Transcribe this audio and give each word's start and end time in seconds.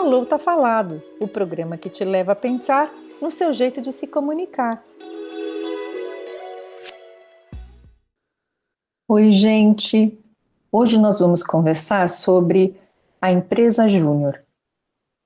Falou 0.00 0.24
Tá 0.24 0.38
Falado, 0.38 1.02
o 1.18 1.26
programa 1.26 1.76
que 1.76 1.90
te 1.90 2.04
leva 2.04 2.30
a 2.30 2.36
pensar 2.36 2.88
no 3.20 3.32
seu 3.32 3.52
jeito 3.52 3.80
de 3.80 3.90
se 3.90 4.06
comunicar. 4.06 4.80
Oi, 9.08 9.32
gente! 9.32 10.16
Hoje 10.70 10.96
nós 10.96 11.18
vamos 11.18 11.42
conversar 11.42 12.08
sobre 12.10 12.80
a 13.20 13.32
empresa 13.32 13.88
Júnior. 13.88 14.40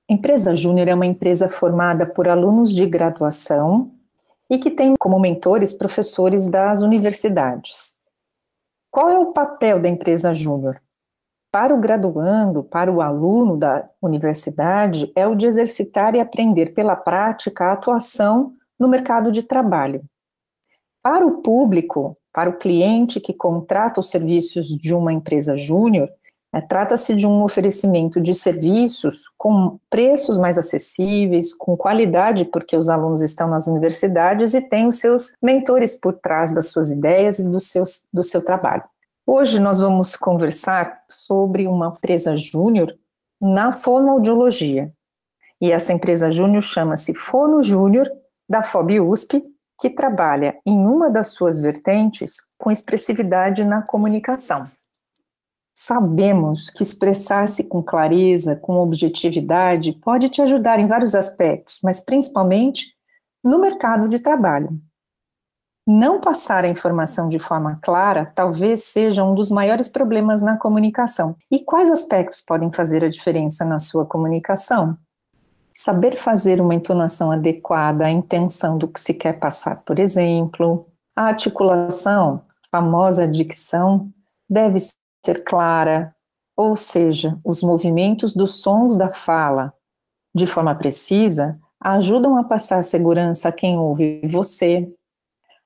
Empresa 0.09 0.55
Júnior 0.55 0.87
é 0.87 0.95
uma 0.95 1.05
empresa 1.05 1.47
formada 1.47 2.07
por 2.07 2.27
alunos 2.27 2.73
de 2.73 2.87
graduação 2.87 3.91
e 4.49 4.57
que 4.57 4.71
tem 4.71 4.95
como 4.99 5.19
mentores 5.19 5.71
professores 5.71 6.47
das 6.47 6.81
universidades. 6.81 7.93
Qual 8.89 9.07
é 9.07 9.19
o 9.19 9.33
papel 9.33 9.79
da 9.79 9.87
empresa 9.87 10.33
Júnior? 10.33 10.82
Para 11.53 11.71
o 11.71 11.79
graduando, 11.79 12.63
para 12.63 12.91
o 12.91 12.99
aluno 12.99 13.55
da 13.55 13.87
universidade, 14.01 15.11
é 15.15 15.27
o 15.27 15.35
de 15.35 15.45
exercitar 15.45 16.15
e 16.15 16.19
aprender 16.19 16.73
pela 16.73 16.95
prática 16.95 17.65
a 17.65 17.73
atuação 17.73 18.53
no 18.79 18.87
mercado 18.87 19.31
de 19.31 19.43
trabalho. 19.43 20.01
Para 21.03 21.23
o 21.27 21.43
público, 21.43 22.17
para 22.33 22.49
o 22.49 22.57
cliente 22.57 23.19
que 23.19 23.31
contrata 23.31 23.99
os 23.99 24.09
serviços 24.09 24.65
de 24.65 24.95
uma 24.95 25.13
empresa 25.13 25.55
júnior, 25.55 26.09
é, 26.51 26.59
trata-se 26.59 27.13
de 27.13 27.27
um 27.27 27.43
oferecimento 27.43 28.19
de 28.19 28.33
serviços 28.33 29.31
com 29.37 29.77
preços 29.91 30.39
mais 30.39 30.57
acessíveis, 30.57 31.53
com 31.53 31.77
qualidade, 31.77 32.45
porque 32.45 32.75
os 32.75 32.89
alunos 32.89 33.21
estão 33.21 33.47
nas 33.47 33.67
universidades 33.67 34.55
e 34.55 34.61
têm 34.61 34.87
os 34.87 34.95
seus 34.95 35.35
mentores 35.39 35.95
por 35.95 36.13
trás 36.13 36.51
das 36.51 36.69
suas 36.69 36.89
ideias 36.89 37.37
e 37.37 37.47
do, 37.47 37.59
seus, 37.59 38.01
do 38.11 38.23
seu 38.23 38.43
trabalho. 38.43 38.83
Hoje 39.25 39.57
nós 39.57 39.79
vamos 39.79 40.17
conversar 40.17 41.01
sobre 41.09 41.65
uma 41.65 41.87
empresa 41.87 42.35
júnior 42.35 42.93
na 43.39 43.71
fonoaudiologia. 43.71 44.91
E 45.61 45.71
essa 45.71 45.93
empresa 45.93 46.29
júnior 46.29 46.61
chama-se 46.61 47.13
Fono 47.15 47.63
Júnior, 47.63 48.05
da 48.49 48.61
FOB 48.61 48.99
USP, 48.99 49.41
que 49.79 49.89
trabalha 49.89 50.59
em 50.65 50.77
uma 50.85 51.09
das 51.09 51.29
suas 51.29 51.57
vertentes 51.57 52.35
com 52.57 52.69
expressividade 52.69 53.63
na 53.63 53.81
comunicação. 53.81 54.65
Sabemos 55.73 56.69
que 56.69 56.83
expressar-se 56.83 57.63
com 57.63 57.81
clareza, 57.81 58.57
com 58.57 58.75
objetividade, 58.75 59.93
pode 59.93 60.27
te 60.27 60.41
ajudar 60.41 60.79
em 60.81 60.87
vários 60.87 61.15
aspectos, 61.15 61.79
mas 61.81 62.01
principalmente 62.01 62.93
no 63.41 63.57
mercado 63.57 64.09
de 64.09 64.19
trabalho. 64.19 64.67
Não 65.85 66.21
passar 66.21 66.63
a 66.63 66.69
informação 66.69 67.27
de 67.27 67.37
forma 67.37 67.77
clara 67.81 68.31
talvez 68.33 68.85
seja 68.85 69.21
um 69.21 69.35
dos 69.35 69.51
maiores 69.51 69.89
problemas 69.89 70.41
na 70.41 70.57
comunicação. 70.57 71.35
E 71.51 71.59
quais 71.59 71.91
aspectos 71.91 72.41
podem 72.41 72.71
fazer 72.71 73.03
a 73.03 73.09
diferença 73.09 73.65
na 73.65 73.79
sua 73.79 74.05
comunicação? 74.05 74.97
Saber 75.73 76.15
fazer 76.15 76.61
uma 76.61 76.73
entonação 76.73 77.31
adequada 77.31 78.05
à 78.05 78.09
intenção 78.09 78.77
do 78.77 78.87
que 78.87 78.99
se 78.99 79.13
quer 79.13 79.33
passar, 79.39 79.83
por 79.83 79.99
exemplo. 79.99 80.87
A 81.13 81.23
articulação, 81.23 82.43
famosa 82.71 83.27
dicção, 83.27 84.09
deve 84.49 84.79
ser 85.25 85.43
clara, 85.43 86.15
ou 86.55 86.77
seja, 86.77 87.37
os 87.43 87.61
movimentos 87.61 88.33
dos 88.33 88.61
sons 88.61 88.95
da 88.95 89.11
fala, 89.11 89.73
de 90.33 90.47
forma 90.47 90.73
precisa, 90.75 91.59
ajudam 91.79 92.37
a 92.37 92.43
passar 92.43 92.83
segurança 92.83 93.49
a 93.49 93.51
quem 93.51 93.77
ouve 93.77 94.21
você, 94.27 94.89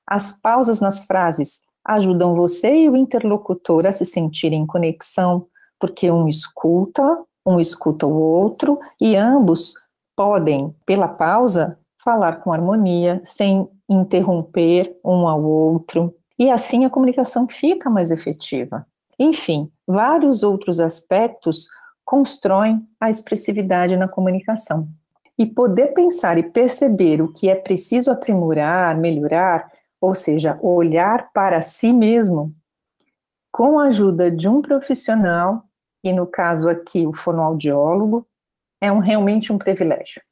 as 0.08 0.32
pausas 0.32 0.80
nas 0.80 1.04
frases 1.04 1.60
ajudam 1.84 2.34
você 2.34 2.74
e 2.74 2.88
o 2.88 2.96
interlocutor 2.96 3.86
a 3.86 3.92
se 3.92 4.06
sentirem 4.06 4.62
em 4.62 4.66
conexão, 4.66 5.46
porque 5.78 6.10
um 6.10 6.26
escuta, 6.26 7.02
um 7.46 7.60
escuta 7.60 8.06
o 8.06 8.14
outro 8.14 8.78
e 8.98 9.16
ambos 9.16 9.74
podem, 10.16 10.74
pela 10.86 11.08
pausa, 11.08 11.78
falar 12.02 12.36
com 12.36 12.52
harmonia, 12.52 13.20
sem 13.22 13.68
interromper 13.88 14.96
um 15.04 15.28
ao 15.28 15.42
outro, 15.42 16.14
e 16.38 16.50
assim 16.50 16.84
a 16.84 16.90
comunicação 16.90 17.46
fica 17.48 17.90
mais 17.90 18.10
efetiva. 18.10 18.86
Enfim, 19.18 19.70
vários 19.86 20.42
outros 20.42 20.80
aspectos 20.80 21.68
constroem 22.04 22.82
a 22.98 23.10
expressividade 23.10 23.96
na 23.96 24.08
comunicação. 24.08 24.88
E 25.36 25.44
poder 25.44 25.88
pensar 25.88 26.38
e 26.38 26.42
perceber 26.42 27.20
o 27.20 27.32
que 27.32 27.48
é 27.48 27.54
preciso 27.54 28.10
aprimorar, 28.10 28.96
melhorar, 28.96 29.70
ou 30.00 30.14
seja, 30.14 30.58
olhar 30.62 31.30
para 31.32 31.60
si 31.62 31.92
mesmo 31.92 32.54
com 33.50 33.78
a 33.78 33.86
ajuda 33.86 34.30
de 34.30 34.48
um 34.48 34.62
profissional, 34.62 35.64
e 36.02 36.12
no 36.12 36.26
caso 36.26 36.68
aqui 36.68 37.06
o 37.06 37.12
fonoaudiólogo, 37.12 38.26
é 38.80 38.92
um, 38.92 38.98
realmente 38.98 39.52
um 39.52 39.58
privilégio. 39.58 40.22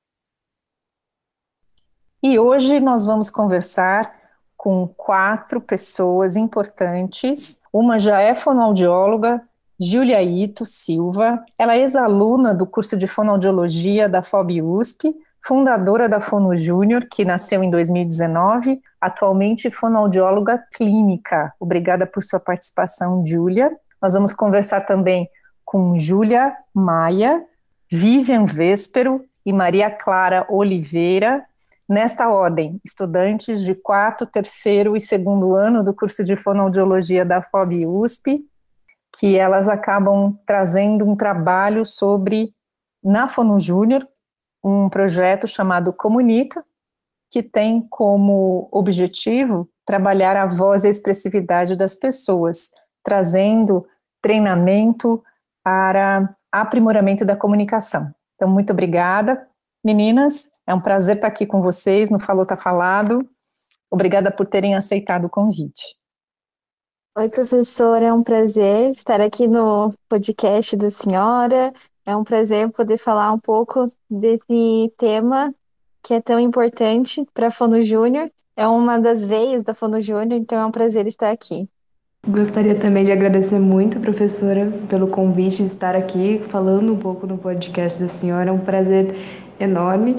E 2.23 2.39
hoje 2.39 2.81
nós 2.81 3.05
vamos 3.05 3.31
conversar 3.31 4.15
com 4.57 4.87
quatro 4.89 5.61
pessoas 5.61 6.37
importantes. 6.37 7.61
Uma 7.73 7.99
já 7.99 8.21
é 8.21 8.35
fonoaudióloga, 8.35 9.43
Júlia 9.79 10.23
Ito 10.23 10.65
Silva. 10.65 11.45
Ela 11.59 11.75
é 11.75 11.81
ex-aluna 11.81 12.55
do 12.55 12.67
curso 12.67 12.97
de 12.97 13.07
fonoaudiologia 13.07 14.09
da 14.09 14.23
FOB 14.23 14.63
USP, 14.63 15.15
fundadora 15.45 16.09
da 16.09 16.21
Fono 16.21 16.57
Júnior, 16.57 17.07
que 17.11 17.25
nasceu 17.25 17.63
em 17.63 17.71
2019, 17.71 18.81
atualmente 19.01 19.71
fonoaudióloga 19.71 20.63
clínica. 20.75 21.53
Obrigada 21.61 22.07
por 22.07 22.23
sua 22.23 22.41
participação, 22.41 23.25
Júlia. 23.25 23.71
Nós 24.03 24.15
vamos 24.15 24.33
conversar 24.33 24.83
também 24.83 25.29
com 25.65 25.99
Júlia 25.99 26.55
Maia, 26.75 27.43
Vivian 27.91 28.47
Véspero 28.47 29.25
e 29.45 29.53
Maria 29.53 29.91
Clara 29.91 30.47
Oliveira, 30.49 31.45
nesta 31.89 32.29
ordem, 32.29 32.81
estudantes 32.85 33.63
de 33.63 33.75
quarto, 33.75 34.27
terceiro 34.27 34.97
e 34.97 35.01
segundo 35.01 35.55
ano 35.55 35.85
do 35.85 35.95
curso 35.95 36.25
de 36.25 36.37
fonoaudiologia 36.37 37.25
da 37.25 37.41
FOB 37.41 37.87
USP, 37.87 38.45
que 39.19 39.37
elas 39.37 39.69
acabam 39.69 40.37
trazendo 40.47 41.09
um 41.09 41.17
trabalho 41.17 41.87
sobre, 41.87 42.53
na 43.03 43.29
Fono 43.29 43.59
Júnior, 43.61 44.07
um 44.67 44.89
projeto 44.89 45.47
chamado 45.47 45.93
Comunica, 45.93 46.65
que 47.31 47.41
tem 47.41 47.81
como 47.89 48.69
objetivo 48.73 49.69
trabalhar 49.85 50.37
a 50.37 50.47
voz 50.47 50.83
e 50.83 50.89
a 50.89 50.91
expressividade 50.91 51.77
das 51.77 51.95
pessoas, 51.95 52.73
trazendo 53.05 53.87
treinamento 54.21 55.23
para 55.63 56.35
aprimoramento 56.51 57.25
da 57.25 57.37
comunicação. 57.37 58.13
Então, 58.35 58.49
muito 58.49 58.73
obrigada, 58.73 59.47
meninas. 59.85 60.51
É 60.67 60.75
um 60.75 60.81
prazer 60.81 61.15
estar 61.15 61.29
aqui 61.29 61.47
com 61.47 61.63
vocês 61.63 62.11
no 62.11 62.19
Falou 62.19 62.45
Tá 62.45 62.57
Falado. 62.57 63.29
Obrigada 63.89 64.33
por 64.33 64.47
terem 64.47 64.75
aceitado 64.75 65.27
o 65.27 65.31
convite. 65.31 65.97
Oi, 67.17 67.29
professora, 67.29 68.07
é 68.07 68.13
um 68.13 68.23
prazer 68.23 68.91
estar 68.91 69.21
aqui 69.21 69.47
no 69.47 69.95
podcast 70.09 70.77
da 70.77 70.91
senhora. 70.91 71.73
É 72.07 72.15
um 72.15 72.23
prazer 72.23 72.71
poder 72.71 72.99
falar 72.99 73.33
um 73.33 73.39
pouco 73.39 73.91
desse 74.09 74.93
tema 74.97 75.53
que 76.05 76.15
é 76.15 76.21
tão 76.21 76.39
importante 76.39 77.27
para 77.35 77.49
a 77.49 77.51
Fono 77.51 77.83
Júnior. 77.83 78.31
É 78.57 78.67
uma 78.69 78.97
das 78.97 79.27
veias 79.27 79.65
da 79.65 79.75
Fono 79.75 80.01
Júnior, 80.01 80.33
então 80.41 80.57
é 80.57 80.65
um 80.65 80.71
prazer 80.71 81.09
estar 81.09 81.33
aqui. 81.33 81.69
Gostaria 82.29 82.77
também 82.77 83.05
de 83.05 83.11
agradecer 83.11 83.59
muito, 83.59 83.99
professora, 83.99 84.73
pelo 84.89 85.09
convite 85.09 85.59
de 85.59 85.65
estar 85.65 85.97
aqui 85.97 86.41
falando 86.47 86.93
um 86.93 86.97
pouco 86.97 87.27
no 87.27 87.37
podcast 87.37 87.99
da 87.99 88.07
senhora. 88.09 88.51
É 88.51 88.53
um 88.53 88.59
prazer 88.59 89.17
enorme 89.59 90.15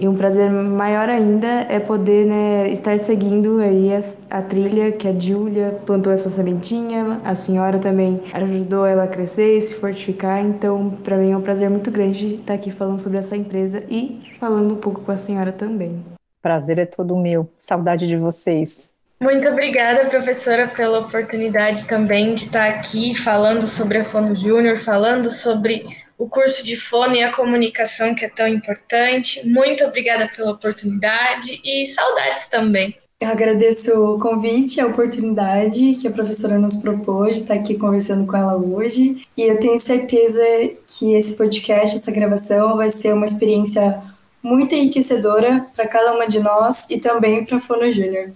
e 0.00 0.08
um 0.08 0.16
prazer 0.16 0.50
maior 0.50 1.10
ainda 1.10 1.46
é 1.68 1.78
poder 1.78 2.24
né, 2.24 2.68
estar 2.70 2.98
seguindo 2.98 3.60
aí 3.60 3.94
a, 3.94 4.38
a 4.38 4.42
trilha 4.42 4.90
que 4.90 5.06
a 5.06 5.12
Júlia 5.12 5.78
plantou 5.84 6.10
essa 6.10 6.30
sementinha, 6.30 7.20
a 7.22 7.34
senhora 7.34 7.78
também 7.78 8.22
ajudou 8.32 8.86
ela 8.86 9.04
a 9.04 9.06
crescer 9.06 9.58
e 9.58 9.60
se 9.60 9.74
fortificar. 9.74 10.40
Então, 10.40 10.96
para 11.04 11.18
mim 11.18 11.32
é 11.32 11.36
um 11.36 11.42
prazer 11.42 11.68
muito 11.68 11.90
grande 11.90 12.36
estar 12.36 12.54
aqui 12.54 12.70
falando 12.70 12.98
sobre 12.98 13.18
essa 13.18 13.36
empresa 13.36 13.84
e 13.90 14.20
falando 14.40 14.72
um 14.72 14.78
pouco 14.78 15.02
com 15.02 15.12
a 15.12 15.18
senhora 15.18 15.52
também. 15.52 16.02
Prazer 16.40 16.78
é 16.78 16.86
todo 16.86 17.14
meu. 17.14 17.46
Saudade 17.58 18.08
de 18.08 18.16
vocês. 18.16 18.90
Muito 19.22 19.46
obrigada, 19.50 20.08
professora, 20.08 20.66
pela 20.66 21.00
oportunidade 21.00 21.84
também 21.84 22.34
de 22.34 22.44
estar 22.44 22.70
aqui 22.70 23.14
falando 23.14 23.66
sobre 23.66 23.98
a 23.98 24.04
Fono 24.04 24.34
Júnior, 24.34 24.78
falando 24.78 25.30
sobre 25.30 25.84
o 26.20 26.28
curso 26.28 26.62
de 26.62 26.76
fono 26.76 27.16
e 27.16 27.22
a 27.22 27.32
comunicação 27.32 28.14
que 28.14 28.26
é 28.26 28.28
tão 28.28 28.46
importante. 28.46 29.40
Muito 29.48 29.82
obrigada 29.82 30.28
pela 30.28 30.52
oportunidade 30.52 31.58
e 31.64 31.86
saudades 31.86 32.46
também. 32.46 32.94
Eu 33.18 33.30
agradeço 33.30 33.90
o 33.92 34.18
convite, 34.18 34.82
a 34.82 34.86
oportunidade 34.86 35.94
que 35.94 36.06
a 36.06 36.10
professora 36.10 36.58
nos 36.58 36.76
propôs 36.76 37.36
de 37.36 37.42
estar 37.42 37.54
aqui 37.54 37.78
conversando 37.78 38.26
com 38.26 38.36
ela 38.36 38.54
hoje. 38.54 39.26
E 39.34 39.42
eu 39.42 39.58
tenho 39.58 39.78
certeza 39.78 40.42
que 40.86 41.14
esse 41.14 41.36
podcast, 41.38 41.96
essa 41.96 42.12
gravação, 42.12 42.76
vai 42.76 42.90
ser 42.90 43.14
uma 43.14 43.26
experiência 43.26 44.02
muito 44.42 44.74
enriquecedora 44.74 45.66
para 45.74 45.88
cada 45.88 46.12
uma 46.12 46.28
de 46.28 46.38
nós 46.38 46.88
e 46.90 46.98
também 47.00 47.46
para 47.46 47.56
a 47.56 47.60
Fono 47.60 47.90
Júnior. 47.90 48.32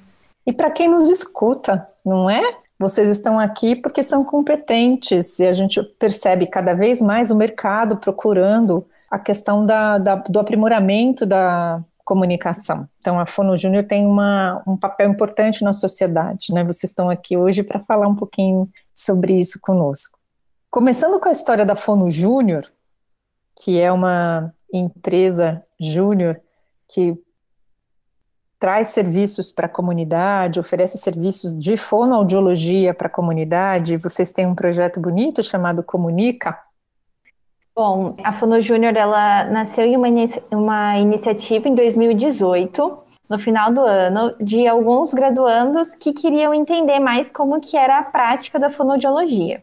E 0.47 0.53
para 0.55 0.71
quem 0.71 0.89
nos 0.89 1.09
escuta, 1.11 1.87
não 2.05 2.31
é? 2.31 2.64
Vocês 2.79 3.09
estão 3.09 3.39
aqui 3.39 3.77
porque 3.77 4.03
são 4.03 4.25
competentes 4.25 5.39
e 5.39 5.47
a 5.47 5.53
gente 5.53 5.83
percebe 5.83 6.47
cada 6.47 6.75
vez 6.75 7.01
mais 7.01 7.31
o 7.31 7.37
mercado 7.37 7.97
procurando 7.97 8.87
a 9.11 9.19
questão 9.19 9.65
da, 9.65 9.99
da, 9.99 10.17
do 10.17 10.41
aprimoramento 10.41 11.25
da 11.25 11.83
comunicação. 12.05 12.89
Então, 13.01 13.19
a 13.19 13.27
Fono 13.27 13.57
Júnior 13.57 13.85
tem 13.85 14.07
uma, 14.07 14.63
um 14.67 14.77
papel 14.77 15.11
importante 15.11 15.65
na 15.65 15.73
sociedade, 15.73 16.53
né? 16.53 16.63
Vocês 16.65 16.91
estão 16.91 17.09
aqui 17.09 17.37
hoje 17.37 17.63
para 17.63 17.81
falar 17.81 18.09
um 18.09 18.15
pouquinho 18.15 18.69
sobre 18.93 19.39
isso 19.39 19.59
conosco. 19.61 20.19
Começando 20.71 21.19
com 21.19 21.29
a 21.29 21.33
história 21.33 21.65
da 21.65 21.77
Fono 21.77 22.11
Júnior, 22.11 22.71
que 23.57 23.81
é 23.81 23.91
uma 23.91 24.53
empresa 24.73 25.63
júnior 25.81 26.41
que 26.89 27.17
traz 28.65 28.89
serviços 28.89 29.53
para 29.53 29.67
a 29.67 29.69
comunidade, 29.69 30.59
oferece 30.59 30.97
serviços 30.97 31.53
de 31.53 31.77
fonoaudiologia 31.77 32.95
para 32.95 33.09
a 33.09 33.11
comunidade. 33.11 33.99
Vocês 33.99 34.33
têm 34.33 34.47
um 34.47 34.55
projeto 34.55 34.99
bonito 34.99 35.43
chamado 35.43 35.83
Comunica, 35.83 36.59
Bom, 37.77 38.17
a 38.25 38.33
Fono 38.33 38.59
Júnior 38.63 38.97
ela 38.97 39.45
nasceu 39.51 39.85
em 39.85 39.97
uma, 39.99 40.09
uma 40.51 40.97
iniciativa 40.97 41.69
em 41.69 41.75
2018, 41.75 42.99
no 43.29 43.39
final 43.39 43.71
do 43.71 43.81
ano, 43.83 44.35
de 44.41 44.67
alguns 44.67 45.13
graduandos 45.13 45.95
que 45.95 46.15
queriam 46.15 46.55
entender 46.55 47.01
mais 47.01 47.31
como 47.31 47.61
que 47.61 47.77
era 47.77 47.99
a 47.99 48.03
prática 48.03 48.59
da 48.59 48.71
fonoaudiologia. 48.71 49.63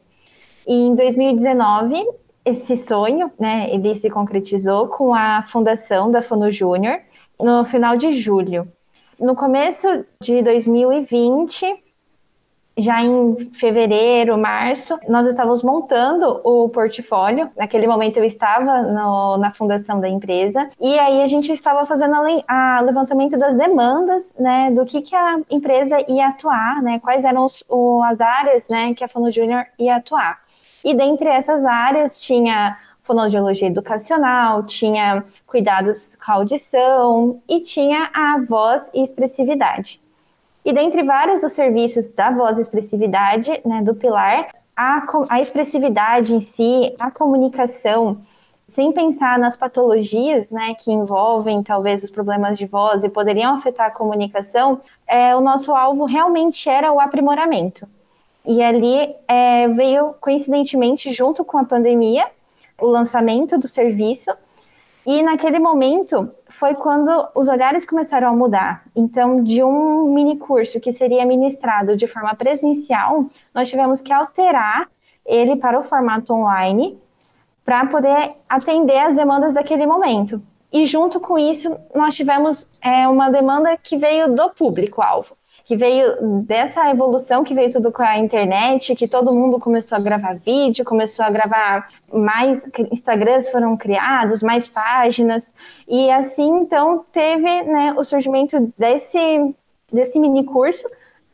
E 0.67 0.75
em 0.75 0.93
2019, 0.93 2.05
esse 2.45 2.77
sonho, 2.77 3.31
né, 3.39 3.73
ele 3.73 3.95
se 3.95 4.11
concretizou 4.11 4.89
com 4.89 5.11
a 5.11 5.41
fundação 5.41 6.11
da 6.11 6.21
Fono 6.21 6.51
Júnior 6.51 6.99
no 7.39 7.65
final 7.65 7.97
de 7.97 8.11
julho. 8.11 8.71
No 9.19 9.35
começo 9.35 10.05
de 10.21 10.41
2020, 10.41 11.83
já 12.77 13.01
em 13.03 13.51
fevereiro, 13.53 14.37
março, 14.37 14.97
nós 15.07 15.27
estávamos 15.27 15.61
montando 15.61 16.39
o 16.43 16.69
portfólio. 16.69 17.49
Naquele 17.55 17.85
momento 17.87 18.17
eu 18.17 18.23
estava 18.23 18.81
no, 18.81 19.37
na 19.37 19.51
fundação 19.51 19.99
da 19.99 20.09
empresa 20.09 20.69
e 20.79 20.97
aí 20.97 21.21
a 21.21 21.27
gente 21.27 21.51
estava 21.51 21.85
fazendo 21.85 22.15
o 22.15 22.83
levantamento 22.85 23.37
das 23.37 23.55
demandas, 23.55 24.33
né, 24.39 24.71
do 24.71 24.85
que, 24.85 25.01
que 25.01 25.15
a 25.15 25.39
empresa 25.49 26.03
ia 26.07 26.29
atuar, 26.29 26.81
né, 26.81 26.99
quais 26.99 27.23
eram 27.23 27.45
os, 27.45 27.63
o, 27.69 28.01
as 28.03 28.21
áreas, 28.21 28.67
né, 28.67 28.93
que 28.93 29.03
a 29.03 29.07
Fono 29.07 29.31
Júnior 29.31 29.65
ia 29.77 29.97
atuar. 29.97 30.39
E 30.83 30.95
dentre 30.95 31.29
essas 31.29 31.63
áreas 31.63 32.19
tinha 32.19 32.77
fonoaudiologia 33.11 33.67
educacional, 33.67 34.63
tinha 34.63 35.25
cuidados 35.45 36.15
com 36.15 36.31
a 36.31 36.35
audição 36.35 37.41
e 37.47 37.59
tinha 37.59 38.09
a 38.13 38.39
voz 38.47 38.89
e 38.93 39.03
expressividade. 39.03 40.01
E 40.63 40.71
dentre 40.71 41.03
vários 41.03 41.41
dos 41.41 41.51
serviços 41.51 42.09
da 42.11 42.31
voz 42.31 42.57
e 42.57 42.61
expressividade, 42.61 43.61
né, 43.65 43.81
do 43.81 43.95
pilar, 43.95 44.47
a, 44.77 45.03
a 45.29 45.41
expressividade 45.41 46.33
em 46.33 46.39
si, 46.39 46.95
a 46.97 47.11
comunicação, 47.11 48.21
sem 48.69 48.93
pensar 48.93 49.37
nas 49.37 49.57
patologias 49.57 50.49
né, 50.49 50.73
que 50.79 50.89
envolvem 50.89 51.61
talvez 51.61 52.05
os 52.05 52.11
problemas 52.11 52.57
de 52.57 52.65
voz 52.65 53.03
e 53.03 53.09
poderiam 53.09 53.53
afetar 53.53 53.87
a 53.87 53.91
comunicação, 53.91 54.79
é, 55.05 55.35
o 55.35 55.41
nosso 55.41 55.75
alvo 55.75 56.05
realmente 56.05 56.69
era 56.69 56.93
o 56.93 56.99
aprimoramento. 57.01 57.85
E 58.45 58.63
ali 58.63 59.13
é, 59.27 59.67
veio, 59.67 60.15
coincidentemente, 60.21 61.11
junto 61.11 61.43
com 61.43 61.57
a 61.57 61.65
pandemia, 61.65 62.25
o 62.79 62.87
lançamento 62.87 63.57
do 63.57 63.67
serviço, 63.67 64.31
e 65.05 65.23
naquele 65.23 65.57
momento 65.57 66.31
foi 66.47 66.75
quando 66.75 67.09
os 67.33 67.47
olhares 67.47 67.85
começaram 67.85 68.29
a 68.29 68.35
mudar. 68.35 68.83
Então, 68.95 69.43
de 69.43 69.63
um 69.63 70.13
mini 70.13 70.37
curso 70.37 70.79
que 70.79 70.93
seria 70.93 71.25
ministrado 71.25 71.95
de 71.95 72.07
forma 72.07 72.35
presencial, 72.35 73.25
nós 73.53 73.67
tivemos 73.67 73.99
que 73.99 74.13
alterar 74.13 74.87
ele 75.25 75.55
para 75.55 75.79
o 75.79 75.83
formato 75.83 76.33
online 76.33 76.99
para 77.65 77.85
poder 77.85 78.33
atender 78.47 78.99
as 78.99 79.15
demandas 79.15 79.53
daquele 79.53 79.87
momento. 79.87 80.41
E 80.71 80.85
junto 80.85 81.19
com 81.19 81.37
isso, 81.37 81.75
nós 81.95 82.15
tivemos 82.15 82.69
é, 82.81 83.07
uma 83.07 83.29
demanda 83.29 83.77
que 83.77 83.97
veio 83.97 84.33
do 84.33 84.49
público-alvo 84.51 85.35
que 85.71 85.77
veio 85.77 86.41
dessa 86.41 86.89
evolução 86.89 87.45
que 87.45 87.53
veio 87.53 87.71
tudo 87.71 87.93
com 87.93 88.03
a 88.03 88.17
internet, 88.17 88.93
que 88.93 89.07
todo 89.07 89.33
mundo 89.33 89.57
começou 89.57 89.97
a 89.97 90.01
gravar 90.01 90.35
vídeo, 90.35 90.83
começou 90.83 91.23
a 91.23 91.29
gravar 91.29 91.87
mais 92.11 92.69
Instagrams 92.91 93.49
foram 93.49 93.77
criados, 93.77 94.43
mais 94.43 94.67
páginas, 94.67 95.53
e 95.87 96.11
assim 96.11 96.49
então 96.57 97.05
teve 97.13 97.63
né, 97.63 97.93
o 97.95 98.03
surgimento 98.03 98.73
desse, 98.77 99.55
desse 99.89 100.19
mini 100.19 100.43
curso 100.43 100.89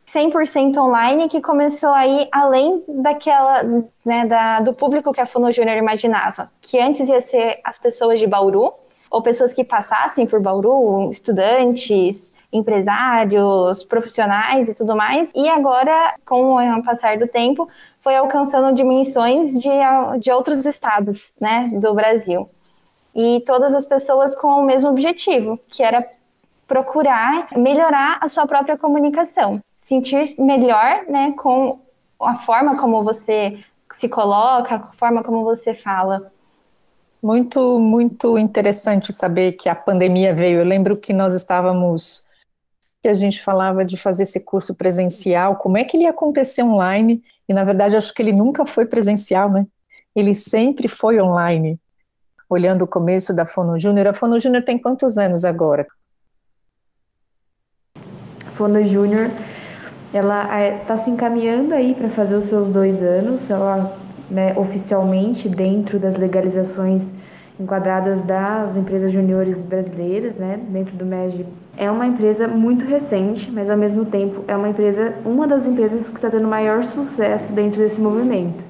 100% 0.07 0.77
online 0.77 1.29
que 1.29 1.41
começou 1.41 1.89
aí 1.89 2.29
além 2.31 2.83
daquela, 2.87 3.63
né, 4.05 4.27
da, 4.27 4.59
do 4.59 4.71
público 4.71 5.11
que 5.11 5.19
a 5.19 5.25
Fono 5.25 5.51
Júnior 5.51 5.77
imaginava, 5.77 6.51
que 6.61 6.79
antes 6.79 7.09
ia 7.09 7.21
ser 7.21 7.59
as 7.63 7.79
pessoas 7.79 8.19
de 8.19 8.27
Bauru, 8.27 8.71
ou 9.09 9.19
pessoas 9.23 9.51
que 9.51 9.63
passassem 9.63 10.27
por 10.27 10.39
Bauru, 10.39 11.09
estudantes, 11.09 12.31
empresários, 12.51 13.83
profissionais 13.83 14.69
e 14.69 14.73
tudo 14.73 14.95
mais. 14.95 15.31
E 15.35 15.47
agora, 15.49 16.15
com 16.25 16.55
o 16.55 16.83
passar 16.83 17.17
do 17.17 17.27
tempo, 17.27 17.67
foi 17.99 18.15
alcançando 18.15 18.73
dimensões 18.73 19.59
de, 19.59 19.69
de 20.19 20.31
outros 20.31 20.65
estados 20.65 21.33
né, 21.39 21.69
do 21.73 21.93
Brasil. 21.93 22.49
E 23.13 23.41
todas 23.45 23.73
as 23.73 23.85
pessoas 23.85 24.35
com 24.35 24.47
o 24.47 24.65
mesmo 24.65 24.89
objetivo, 24.89 25.59
que 25.67 25.83
era 25.83 26.07
procurar 26.67 27.47
melhorar 27.55 28.17
a 28.21 28.27
sua 28.27 28.45
própria 28.45 28.77
comunicação, 28.77 29.61
sentir 29.77 30.35
melhor 30.37 31.05
né, 31.07 31.33
com 31.37 31.79
a 32.19 32.35
forma 32.35 32.77
como 32.77 33.03
você 33.03 33.63
se 33.93 34.09
coloca, 34.09 34.75
a 34.75 34.79
forma 34.93 35.23
como 35.23 35.43
você 35.43 35.73
fala. 35.73 36.31
Muito, 37.23 37.79
muito 37.79 38.37
interessante 38.37 39.11
saber 39.11 39.53
que 39.53 39.69
a 39.69 39.75
pandemia 39.75 40.35
veio. 40.35 40.59
Eu 40.59 40.65
lembro 40.65 40.97
que 40.97 41.13
nós 41.13 41.33
estávamos 41.33 42.26
que 43.07 43.11
a 43.11 43.13
gente 43.13 43.41
falava 43.41 43.85
de 43.85 43.95
fazer 43.95 44.23
esse 44.23 44.37
curso 44.37 44.75
presencial, 44.75 45.55
como 45.55 45.77
é 45.77 45.85
que 45.85 45.95
ele 45.95 46.03
ia 46.03 46.09
acontecer 46.09 46.61
online? 46.61 47.23
E 47.47 47.53
na 47.53 47.63
verdade 47.63 47.95
acho 47.95 48.13
que 48.13 48.21
ele 48.21 48.33
nunca 48.33 48.65
foi 48.65 48.85
presencial, 48.85 49.49
né? 49.49 49.65
Ele 50.13 50.35
sempre 50.35 50.89
foi 50.89 51.21
online. 51.21 51.79
Olhando 52.49 52.81
o 52.81 52.87
começo 52.87 53.33
da 53.33 53.45
Fono 53.45 53.79
Júnior, 53.79 54.07
a 54.07 54.13
Fono 54.13 54.41
Júnior 54.41 54.65
tem 54.65 54.77
quantos 54.77 55.17
anos 55.17 55.45
agora? 55.45 55.87
Fono 58.55 58.83
Júnior, 58.83 59.31
ela 60.13 60.43
está 60.81 60.95
é, 60.95 60.97
se 60.97 61.09
encaminhando 61.09 61.73
aí 61.73 61.95
para 61.95 62.09
fazer 62.09 62.35
os 62.35 62.45
seus 62.45 62.69
dois 62.69 63.01
anos, 63.01 63.49
ela 63.49 63.97
né, 64.29 64.53
oficialmente 64.57 65.47
dentro 65.47 65.97
das 65.97 66.17
legalizações 66.17 67.07
enquadradas 67.57 68.23
das 68.23 68.75
empresas 68.75 69.13
juniores 69.13 69.61
brasileiras, 69.61 70.35
né, 70.35 70.59
dentro 70.69 70.93
do 70.97 71.05
MEG 71.05 71.45
é 71.77 71.89
uma 71.89 72.07
empresa 72.07 72.47
muito 72.47 72.85
recente, 72.85 73.51
mas 73.51 73.69
ao 73.69 73.77
mesmo 73.77 74.03
tempo 74.03 74.43
é 74.47 74.55
uma 74.55 74.67
empresa, 74.67 75.13
uma 75.23 75.47
das 75.47 75.67
empresas 75.67 76.09
que 76.09 76.15
está 76.15 76.29
tendo 76.29 76.47
maior 76.47 76.83
sucesso 76.83 77.53
dentro 77.53 77.79
desse 77.79 78.01
movimento. 78.01 78.65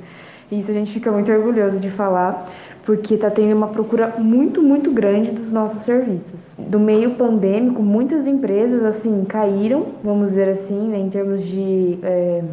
E 0.52 0.60
isso 0.60 0.70
a 0.72 0.74
gente 0.74 0.92
fica 0.92 1.12
muito 1.12 1.32
orgulhoso 1.32 1.80
de 1.80 1.90
falar, 1.90 2.46
porque 2.86 3.16
está 3.16 3.30
tendo 3.30 3.56
uma 3.56 3.68
procura 3.68 4.16
muito, 4.18 4.62
muito 4.62 4.92
grande 4.92 5.32
dos 5.32 5.52
nossos 5.52 5.82
serviços. 5.82 6.52
Do 6.58 6.80
meio 6.80 7.12
pandêmico, 7.16 7.82
muitas 7.82 8.28
empresas 8.28 8.84
assim 8.84 9.26
caíram, 9.26 9.88
vamos 10.04 10.30
dizer 10.30 10.50
assim, 10.50 10.90
né, 10.90 10.98
em 10.98 11.10
termos 11.10 11.44
de 11.44 11.98
é, 12.04 12.44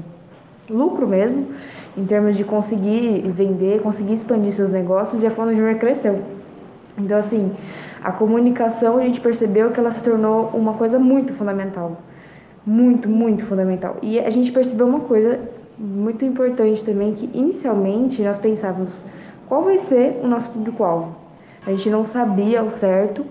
lucro 0.71 1.07
mesmo, 1.07 1.47
em 1.97 2.05
termos 2.05 2.37
de 2.37 2.45
conseguir 2.45 3.23
vender, 3.31 3.81
conseguir 3.81 4.15
expandir 4.15 4.53
seus 4.53 4.71
negócios, 4.71 5.23
e 5.23 5.27
a 5.27 5.31
Fono 5.31 5.55
Junior 5.55 5.77
cresceu. 5.77 6.21
Então, 6.99 7.17
assim, 7.19 7.53
a 8.05 8.13
comunicação, 8.13 8.99
a 8.99 9.03
gente 9.03 9.19
percebeu 9.19 9.71
que 9.71 9.81
ela 9.81 9.91
se 9.91 10.01
tornou 10.03 10.51
uma 10.53 10.75
coisa 10.75 10.99
muito 10.99 11.33
fundamental. 11.33 12.03
Muito, 12.67 13.09
muito 13.09 13.47
fundamental. 13.47 13.97
E 14.03 14.21
a 14.21 14.29
gente 14.29 14.53
percebeu 14.53 14.87
uma 14.87 15.01
coisa 15.01 15.41
muito 15.79 16.23
importante 16.23 16.85
também, 16.85 17.15
que 17.15 17.31
inicialmente 17.33 18.23
nós 18.23 18.39
pensávamos 18.39 19.03
qual 19.49 19.63
vai 19.63 19.79
ser 19.79 20.21
o 20.23 20.29
nosso 20.29 20.51
público-alvo. 20.51 21.17
A 21.67 21.71
gente 21.71 21.89
não 21.89 22.05
sabia 22.05 22.61
ao 22.61 22.71
certo 22.71 23.25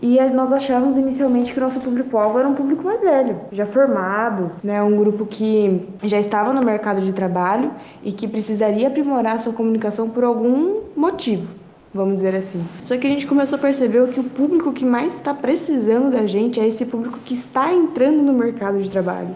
e 0.00 0.20
nós 0.30 0.52
achávamos 0.52 0.96
inicialmente 0.96 1.52
que 1.52 1.58
o 1.58 1.62
nosso 1.62 1.80
público-alvo 1.80 2.38
era 2.38 2.46
um 2.46 2.54
público 2.54 2.84
mais 2.84 3.00
velho, 3.00 3.40
já 3.50 3.66
formado, 3.66 4.52
né, 4.62 4.80
um 4.82 4.96
grupo 4.96 5.26
que 5.26 5.88
já 6.04 6.18
estava 6.18 6.52
no 6.52 6.64
mercado 6.64 7.00
de 7.00 7.12
trabalho 7.12 7.72
e 8.04 8.12
que 8.12 8.28
precisaria 8.28 8.86
aprimorar 8.86 9.40
sua 9.40 9.52
comunicação 9.52 10.08
por 10.10 10.22
algum 10.22 10.82
motivo 10.96 11.61
vamos 11.94 12.16
dizer 12.16 12.34
assim. 12.34 12.64
Só 12.80 12.96
que 12.96 13.06
a 13.06 13.10
gente 13.10 13.26
começou 13.26 13.56
a 13.56 13.60
perceber 13.60 14.06
que 14.08 14.20
o 14.20 14.24
público 14.24 14.72
que 14.72 14.84
mais 14.84 15.14
está 15.14 15.34
precisando 15.34 16.10
da 16.10 16.26
gente 16.26 16.58
é 16.58 16.66
esse 16.66 16.86
público 16.86 17.18
que 17.24 17.34
está 17.34 17.72
entrando 17.72 18.22
no 18.22 18.32
mercado 18.32 18.82
de 18.82 18.88
trabalho. 18.88 19.34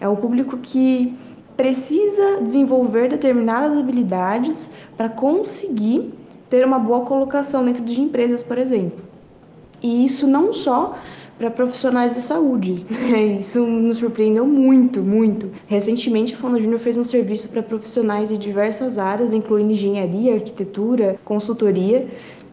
É 0.00 0.08
o 0.08 0.16
público 0.16 0.58
que 0.58 1.16
precisa 1.56 2.42
desenvolver 2.42 3.08
determinadas 3.08 3.78
habilidades 3.78 4.70
para 4.96 5.08
conseguir 5.08 6.12
ter 6.50 6.64
uma 6.64 6.78
boa 6.78 7.04
colocação 7.04 7.64
dentro 7.64 7.84
de 7.84 8.00
empresas, 8.00 8.42
por 8.42 8.58
exemplo. 8.58 9.04
E 9.82 10.04
isso 10.04 10.26
não 10.26 10.52
só 10.52 10.96
para 11.38 11.50
profissionais 11.50 12.14
de 12.14 12.20
saúde. 12.20 12.86
Isso 13.38 13.60
nos 13.60 13.98
surpreendeu 13.98 14.46
muito, 14.46 15.00
muito. 15.02 15.50
Recentemente, 15.66 16.34
a 16.34 16.36
Fono 16.36 16.60
Júnior 16.60 16.80
fez 16.80 16.96
um 16.96 17.04
serviço 17.04 17.48
para 17.48 17.62
profissionais 17.62 18.28
de 18.28 18.38
diversas 18.38 18.98
áreas, 18.98 19.32
incluindo 19.32 19.72
engenharia, 19.72 20.34
arquitetura, 20.34 21.18
consultoria, 21.24 22.06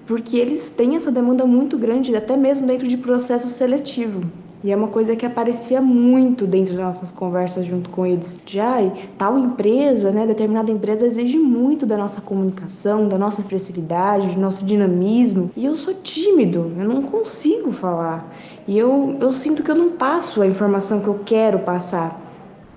porque 0.06 0.38
eles 0.38 0.70
têm 0.70 0.96
essa 0.96 1.12
demanda 1.12 1.46
muito 1.46 1.78
grande, 1.78 2.16
até 2.16 2.36
mesmo 2.36 2.68
dentro 2.68 2.88
de 2.88 2.98
processo 2.98 3.50
seletivo. 3.50 4.22
E 4.63 4.72
é 4.72 4.75
uma 4.77 4.88
coisa 4.88 5.13
que 5.13 5.25
aparecia 5.25 5.82
muito 5.82 6.48
dentro 6.48 6.74
das 6.74 6.86
nossas 6.86 7.12
conversas 7.12 7.65
junto 7.65 7.89
com 7.89 8.05
eles. 8.05 8.39
Já 8.46 8.77
tal 9.17 9.38
empresa, 9.38 10.10
né, 10.10 10.25
determinada 10.25 10.72
empresa 10.72 11.05
exige 11.05 11.38
muito 11.38 11.86
da 11.86 11.98
nossa 11.98 12.22
comunicação, 12.22 13.10
da 13.10 13.17
nossa 13.17 13.41
expressividade, 13.41 14.34
do 14.34 14.39
nosso 14.39 14.63
dinamismo. 14.63 15.51
E 15.58 15.65
eu 15.65 15.75
sou 15.75 15.93
tímido, 15.93 16.72
eu 16.79 16.88
não 16.88 17.01
consigo 17.01 17.74
falar. 17.74 18.34
E 18.65 18.77
eu, 18.77 19.17
eu 19.20 19.34
sinto 19.34 19.62
que 19.63 19.70
eu 19.70 19.75
não 19.75 19.91
passo 19.91 20.41
a 20.41 20.48
informação 20.48 21.01
que 21.01 21.08
eu 21.08 21.20
quero 21.25 21.60
passar. 21.60 22.22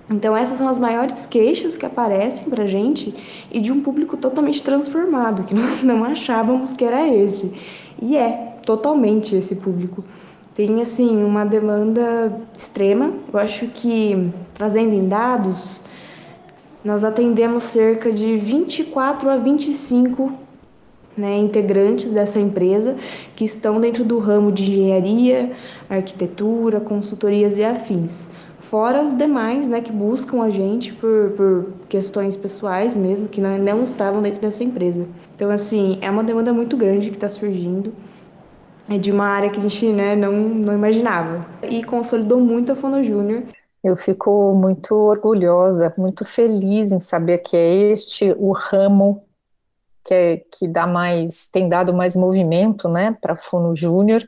Então 0.09 0.35
essas 0.35 0.57
são 0.57 0.67
as 0.67 0.77
maiores 0.77 1.25
queixas 1.25 1.77
que 1.77 1.85
aparecem 1.85 2.49
pra 2.49 2.67
gente 2.67 3.15
e 3.49 3.61
de 3.61 3.71
um 3.71 3.79
público 3.79 4.17
totalmente 4.17 4.61
transformado, 4.61 5.43
que 5.43 5.55
nós 5.55 5.83
não 5.83 6.03
achávamos 6.03 6.73
que 6.73 6.83
era 6.83 7.07
esse. 7.07 7.53
E 8.01 8.17
é 8.17 8.55
totalmente 8.65 9.33
esse 9.33 9.55
público 9.55 10.03
tem 10.57 10.81
assim 10.81 11.23
uma 11.23 11.45
demanda 11.45 12.35
extrema. 12.57 13.13
Eu 13.31 13.39
acho 13.39 13.67
que 13.67 14.31
trazendo 14.55 14.91
em 14.91 15.07
dados, 15.07 15.81
nós 16.83 17.03
atendemos 17.03 17.63
cerca 17.65 18.11
de 18.11 18.37
24 18.37 19.29
a 19.29 19.37
25 19.37 20.33
né, 21.15 21.37
integrantes 21.37 22.11
dessa 22.11 22.39
empresa 22.39 22.95
que 23.35 23.45
estão 23.45 23.79
dentro 23.79 24.03
do 24.03 24.17
ramo 24.17 24.51
de 24.51 24.63
engenharia, 24.63 25.51
arquitetura, 25.87 26.79
consultorias 26.79 27.55
e 27.57 27.63
afins. 27.63 28.31
Fora 28.57 29.03
os 29.03 29.15
demais 29.15 29.69
né, 29.69 29.79
que 29.79 29.91
buscam 29.91 30.41
a 30.41 30.49
gente 30.49 30.91
por, 30.91 31.33
por 31.37 31.67
questões 31.87 32.35
pessoais 32.35 32.97
mesmo, 32.97 33.27
que 33.27 33.39
não, 33.39 33.59
não 33.59 33.83
estavam 33.83 34.23
dentro 34.23 34.41
dessa 34.41 34.63
empresa. 34.63 35.05
Então, 35.35 35.51
assim, 35.51 35.99
é 36.01 36.09
uma 36.09 36.23
demanda 36.23 36.51
muito 36.51 36.75
grande 36.75 37.11
que 37.11 37.15
está 37.15 37.29
surgindo 37.29 37.93
é 38.89 38.97
de 38.97 39.11
uma 39.11 39.25
área 39.25 39.49
que 39.49 39.59
a 39.59 39.61
gente 39.61 39.87
né, 39.87 40.15
não, 40.15 40.31
não 40.31 40.73
imaginava. 40.73 41.45
E 41.63 41.83
consolidou 41.83 42.39
muito 42.39 42.71
a 42.71 42.75
Fono 42.75 43.03
Júnior. 43.03 43.43
Eu 43.83 43.95
fico 43.95 44.53
muito 44.53 44.93
orgulhosa, 44.93 45.93
muito 45.97 46.25
feliz 46.25 46.91
em 46.91 46.99
saber 46.99 47.39
que 47.39 47.55
é 47.55 47.91
este 47.91 48.33
o 48.37 48.51
ramo 48.51 49.23
que, 50.03 50.13
é, 50.13 50.37
que 50.37 50.67
dá 50.67 50.87
mais, 50.87 51.47
tem 51.47 51.67
dado 51.67 51.93
mais 51.93 52.15
movimento 52.15 52.87
né, 52.87 53.15
para 53.21 53.33
a 53.33 53.37
Fono 53.37 53.75
Júnior, 53.75 54.27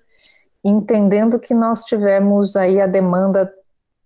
entendendo 0.64 1.40
que 1.40 1.54
nós 1.54 1.86
tivemos 1.86 2.58
aí 2.58 2.82
a 2.82 2.88
demanda 2.88 3.52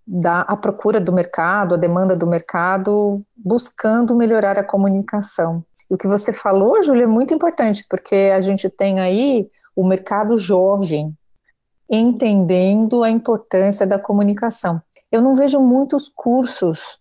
da 0.05 0.41
a 0.41 0.55
procura 0.55 0.99
do 0.99 1.13
mercado, 1.13 1.73
a 1.73 1.77
demanda 1.77 2.15
do 2.15 2.27
mercado, 2.27 3.23
buscando 3.35 4.15
melhorar 4.15 4.59
a 4.59 4.63
comunicação. 4.63 5.63
E 5.89 5.95
o 5.95 5.97
que 5.97 6.07
você 6.07 6.31
falou, 6.31 6.83
Júlia, 6.83 7.03
é 7.03 7.07
muito 7.07 7.33
importante, 7.33 7.85
porque 7.89 8.31
a 8.35 8.41
gente 8.41 8.69
tem 8.69 8.99
aí 8.99 9.49
o 9.75 9.85
mercado 9.85 10.37
jovem, 10.37 11.15
entendendo 11.89 13.03
a 13.03 13.09
importância 13.09 13.85
da 13.85 13.99
comunicação. 13.99 14.81
Eu 15.11 15.21
não 15.21 15.35
vejo 15.35 15.59
muitos 15.59 16.09
cursos 16.09 16.99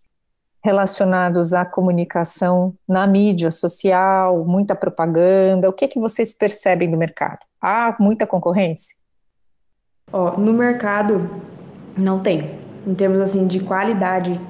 relacionados 0.62 1.52
à 1.52 1.64
comunicação 1.64 2.74
na 2.86 3.06
mídia 3.06 3.50
social, 3.50 4.44
muita 4.44 4.76
propaganda. 4.76 5.68
O 5.68 5.72
que, 5.72 5.88
que 5.88 5.98
vocês 5.98 6.32
percebem 6.32 6.90
do 6.90 6.96
mercado? 6.96 7.40
Há 7.60 7.96
muita 7.98 8.26
concorrência? 8.26 8.94
Ó, 10.12 10.38
no 10.38 10.52
mercado 10.52 11.28
não 11.96 12.20
tem. 12.20 12.60
Em 12.86 12.94
termos 12.94 13.20
assim 13.20 13.46
de 13.46 13.60
qualidade, 13.60 14.40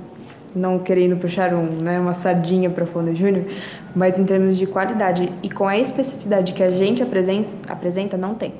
não 0.55 0.79
querendo 0.79 1.17
puxar 1.17 1.55
um, 1.55 1.65
né, 1.83 1.99
uma 1.99 2.15
sardinha 2.15 2.71
para 2.71 2.87
Fono 2.87 3.15
Júnior, 3.15 3.47
mas 3.95 4.19
em 4.19 4.25
termos 4.25 4.57
de 4.57 4.67
qualidade 4.67 5.33
e 5.43 5.51
com 5.51 5.67
a 5.67 5.79
especificidade 5.79 6.53
que 6.53 6.63
a 6.63 6.71
gente 6.71 7.03
apresenta, 7.03 8.17
não 8.17 8.35
tem. 8.35 8.55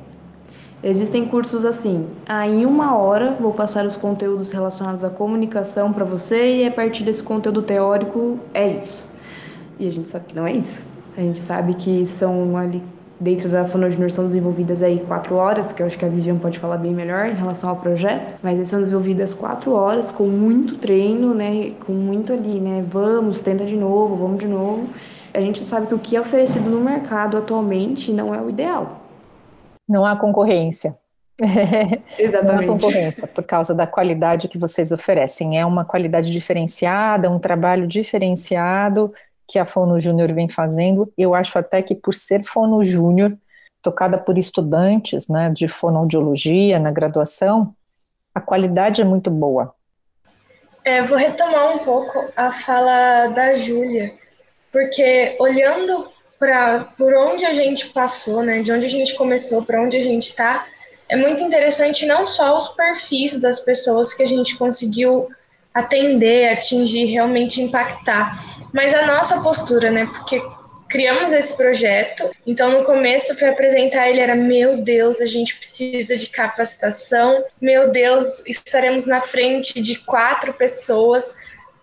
Existem 0.85 1.25
cursos 1.25 1.65
assim, 1.65 2.09
ah, 2.27 2.47
em 2.47 2.67
uma 2.67 2.97
hora 2.97 3.37
vou 3.39 3.53
passar 3.53 3.87
os 3.87 3.95
conteúdos 3.95 4.51
relacionados 4.51 5.05
à 5.05 5.11
comunicação 5.11 5.93
para 5.93 6.05
você 6.05 6.57
e 6.57 6.67
a 6.67 6.73
partir 6.73 7.05
desse 7.05 7.23
conteúdo 7.23 7.63
teórico 7.63 8.39
é 8.53 8.69
isso. 8.69 9.09
E 9.79 9.87
a 9.87 9.93
gente 9.93 10.09
sabe 10.09 10.25
que 10.27 10.35
não 10.35 10.47
é 10.47 10.53
isso. 10.53 10.85
A 11.17 11.21
gente 11.21 11.39
sabe 11.39 11.75
que 11.75 12.05
são 12.05 12.57
ali 12.57 12.83
dentro 13.23 13.49
da 13.49 13.65
Fono 13.65 13.89
Junior 13.89 14.11
são 14.11 14.27
desenvolvidas 14.27 14.83
aí 14.83 14.99
quatro 15.07 15.37
horas, 15.37 15.73
que 15.73 15.81
eu 15.81 15.87
acho 15.87 15.97
que 15.97 16.05
a 16.05 16.09
Vivian 16.09 16.37
pode 16.39 16.59
falar 16.59 16.77
bem 16.77 16.93
melhor 16.93 17.27
em 17.27 17.35
relação 17.35 17.71
ao 17.71 17.77
projeto, 17.77 18.35
mas 18.43 18.69
são 18.69 18.81
desenvolvidas 18.81 19.33
quatro 19.33 19.73
horas 19.73 20.11
com 20.11 20.25
muito 20.25 20.77
treino, 20.77 21.33
né, 21.33 21.73
com 21.87 21.93
muito 21.93 22.33
ali, 22.33 22.59
né, 22.59 22.85
vamos, 22.89 23.41
tenta 23.41 23.65
de 23.65 23.77
novo, 23.77 24.17
vamos 24.17 24.41
de 24.41 24.49
novo. 24.49 24.93
A 25.33 25.41
gente 25.41 25.65
sabe 25.65 25.87
que 25.87 25.95
o 25.95 25.99
que 25.99 26.17
é 26.17 26.21
oferecido 26.21 26.69
no 26.69 26.81
mercado 26.81 27.39
atualmente 27.39 28.13
não 28.13 28.35
é 28.35 28.41
o 28.43 28.51
ideal. 28.51 29.01
Não 29.89 30.05
há 30.05 30.17
concorrência. 30.17 30.97
Exatamente. 32.19 32.67
Não 32.67 32.75
há 32.75 32.79
concorrência 32.79 33.27
por 33.27 33.43
causa 33.43 33.75
da 33.75 33.87
qualidade 33.87 34.49
que 34.49 34.59
vocês 34.59 34.93
oferecem. 34.93 35.59
É 35.59 35.65
uma 35.65 35.85
qualidade 35.85 36.31
diferenciada, 36.31 37.31
um 37.31 37.39
trabalho 37.39 37.87
diferenciado 37.87 39.13
que 39.53 39.59
a 39.59 39.67
Fono 39.67 40.01
Júnior 40.01 40.33
vem 40.33 40.49
fazendo. 40.49 41.13
Eu 41.17 41.35
acho 41.35 41.59
até 41.59 41.83
que 41.83 41.95
por 41.95 42.15
ser 42.15 42.43
Fono 42.43 42.83
Júnior, 42.83 43.37
tocada 43.83 44.17
por 44.17 44.39
estudantes 44.39 45.29
né, 45.29 45.51
de 45.51 45.69
fonoaudiologia 45.69 46.79
na 46.79 46.91
graduação, 46.91 47.75
a 48.35 48.41
qualidade 48.41 49.03
é 49.03 49.05
muito 49.05 49.31
boa. 49.31 49.75
É, 50.83 51.03
vou 51.03 51.19
retomar 51.19 51.77
um 51.77 51.79
pouco 51.81 52.33
a 52.35 52.51
fala 52.51 53.29
da 53.29 53.55
Júlia, 53.55 54.15
porque 54.73 55.37
olhando 55.39 56.11
para 56.39 56.85
por 56.97 57.13
onde 57.13 57.45
a 57.45 57.53
gente 57.53 57.91
passou, 57.91 58.43
né, 58.43 58.63
de 58.63 58.73
onde 58.73 58.87
a 58.87 58.89
gente 58.89 59.15
começou, 59.17 59.67
para 59.67 59.83
onde 59.83 59.99
a 59.99 60.03
gente 60.03 60.31
está, 60.31 60.65
é 61.11 61.17
muito 61.17 61.43
interessante 61.43 62.07
não 62.07 62.27
só 62.27 62.57
os 62.57 62.69
perfis 62.71 63.39
das 63.39 63.61
pessoas 63.61 64.15
que 64.15 64.23
a 64.23 64.27
gente 64.27 64.57
conseguiu 64.57 65.29
atender, 65.75 66.51
atingir, 66.51 67.07
realmente 67.07 67.63
impactar. 67.63 68.39
Mas 68.73 68.95
a 68.95 69.07
nossa 69.07 69.41
postura, 69.41 69.91
né? 69.91 70.07
Porque 70.07 70.43
criamos 70.89 71.33
esse 71.33 71.57
projeto, 71.57 72.31
então 72.47 72.71
no 72.71 72.85
começo 72.85 73.35
para 73.37 73.49
apresentar 73.49 74.11
ele 74.11 74.21
era 74.21 74.35
meu 74.35 74.83
Deus, 74.83 75.23
a 75.23 75.27
gente 75.27 75.57
precisa 75.57 76.17
de 76.17 76.27
capacitação. 76.29 77.43
Meu 77.59 77.91
Deus, 77.91 78.47
estaremos 78.47 79.07
na 79.07 79.21
frente 79.21 79.81
de 79.81 79.97
quatro 79.97 80.53
pessoas 80.53 81.35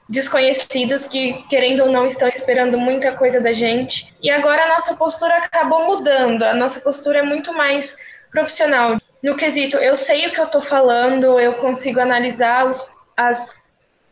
desconhecidas 0.07 1.07
que, 1.07 1.33
querendo 1.49 1.81
ou 1.81 1.91
não, 1.91 2.05
estão 2.05 2.27
esperando 2.27 2.77
muita 2.77 3.11
coisa 3.11 3.39
da 3.39 3.51
gente. 3.51 4.13
E 4.21 4.29
agora 4.29 4.63
a 4.63 4.69
nossa 4.69 4.95
postura 4.95 5.37
acabou 5.37 5.85
mudando. 5.85 6.43
A 6.43 6.53
nossa 6.53 6.79
postura 6.81 7.19
é 7.19 7.23
muito 7.23 7.53
mais 7.53 7.95
profissional. 8.31 8.97
No 9.21 9.35
quesito, 9.35 9.77
eu 9.77 9.95
sei 9.95 10.27
o 10.27 10.31
que 10.31 10.39
eu 10.39 10.45
estou 10.45 10.61
falando, 10.61 11.39
eu 11.39 11.55
consigo 11.55 11.99
analisar 11.99 12.67
os, 12.67 12.91
as 13.15 13.55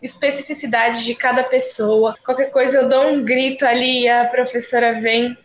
especificidade 0.01 1.03
de 1.03 1.15
cada 1.15 1.43
pessoa. 1.43 2.15
Qualquer 2.23 2.51
coisa 2.51 2.79
eu 2.79 2.89
dou 2.89 3.07
um 3.07 3.23
grito 3.23 3.65
ali 3.65 4.03
e 4.03 4.09
a 4.09 4.25
professora 4.25 4.99
vem 4.99 5.37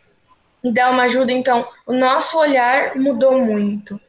e 0.63 0.73
dá 0.73 0.91
uma 0.91 1.05
ajuda. 1.05 1.33
Então, 1.33 1.67
o 1.87 1.93
nosso 1.93 2.39
olhar 2.39 2.97
mudou 2.97 3.39
muito. 3.39 4.01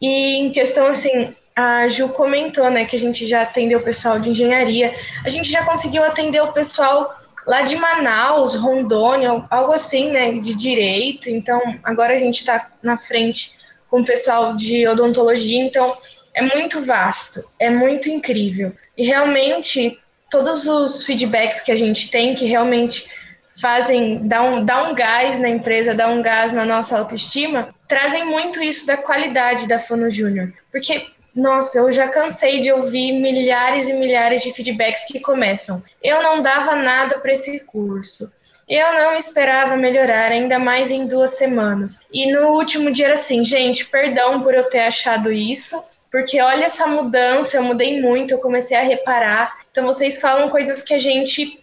E 0.00 0.36
em 0.36 0.50
questão 0.50 0.86
assim, 0.86 1.34
a 1.54 1.86
Ju 1.88 2.08
comentou, 2.08 2.70
né, 2.70 2.84
que 2.84 2.96
a 2.96 2.98
gente 2.98 3.26
já 3.26 3.42
atendeu 3.42 3.78
o 3.78 3.84
pessoal 3.84 4.18
de 4.18 4.30
engenharia, 4.30 4.94
a 5.24 5.28
gente 5.28 5.50
já 5.50 5.64
conseguiu 5.64 6.02
atender 6.02 6.40
o 6.40 6.52
pessoal 6.52 7.14
lá 7.46 7.62
de 7.62 7.76
Manaus, 7.76 8.54
Rondônia, 8.54 9.44
algo 9.50 9.72
assim, 9.72 10.10
né, 10.10 10.32
de 10.32 10.54
direito. 10.54 11.28
Então, 11.28 11.60
agora 11.82 12.14
a 12.14 12.18
gente 12.18 12.38
está 12.38 12.70
na 12.82 12.96
frente 12.96 13.52
com 13.90 14.00
o 14.00 14.04
pessoal 14.04 14.54
de 14.56 14.86
odontologia. 14.88 15.62
Então, 15.62 15.96
é 16.34 16.42
muito 16.42 16.80
vasto, 16.82 17.44
é 17.58 17.70
muito 17.70 18.08
incrível. 18.08 18.72
E 18.96 19.06
realmente, 19.06 19.98
todos 20.30 20.66
os 20.66 21.04
feedbacks 21.04 21.60
que 21.60 21.72
a 21.72 21.76
gente 21.76 22.10
tem, 22.10 22.34
que 22.34 22.46
realmente 22.46 23.06
fazem, 23.60 24.26
dá 24.26 24.42
um, 24.42 24.64
dá 24.64 24.82
um 24.82 24.94
gás 24.94 25.38
na 25.38 25.48
empresa, 25.48 25.94
dá 25.94 26.08
um 26.08 26.22
gás 26.22 26.52
na 26.52 26.64
nossa 26.64 26.98
autoestima, 26.98 27.74
trazem 27.86 28.24
muito 28.24 28.62
isso 28.62 28.86
da 28.86 28.96
qualidade 28.96 29.68
da 29.68 29.78
Fono 29.78 30.10
Júnior. 30.10 30.52
Porque, 30.70 31.06
nossa, 31.34 31.78
eu 31.78 31.92
já 31.92 32.08
cansei 32.08 32.60
de 32.60 32.72
ouvir 32.72 33.12
milhares 33.12 33.88
e 33.88 33.92
milhares 33.92 34.42
de 34.42 34.52
feedbacks 34.52 35.04
que 35.04 35.20
começam. 35.20 35.82
Eu 36.02 36.22
não 36.22 36.40
dava 36.40 36.74
nada 36.74 37.18
para 37.18 37.32
esse 37.32 37.64
curso. 37.66 38.32
Eu 38.68 38.94
não 38.94 39.14
esperava 39.16 39.76
melhorar, 39.76 40.32
ainda 40.32 40.58
mais 40.58 40.90
em 40.90 41.06
duas 41.06 41.32
semanas. 41.32 42.00
E 42.12 42.32
no 42.32 42.48
último 42.48 42.90
dia 42.90 43.06
era 43.06 43.14
assim, 43.14 43.44
gente, 43.44 43.84
perdão 43.86 44.40
por 44.40 44.54
eu 44.54 44.64
ter 44.64 44.80
achado 44.80 45.30
isso, 45.30 45.84
porque 46.12 46.42
olha 46.42 46.66
essa 46.66 46.86
mudança, 46.86 47.56
eu 47.56 47.62
mudei 47.62 48.02
muito, 48.02 48.32
eu 48.34 48.38
comecei 48.38 48.76
a 48.76 48.82
reparar. 48.82 49.56
Então 49.70 49.86
vocês 49.86 50.20
falam 50.20 50.50
coisas 50.50 50.82
que 50.82 50.92
a 50.92 50.98
gente 50.98 51.58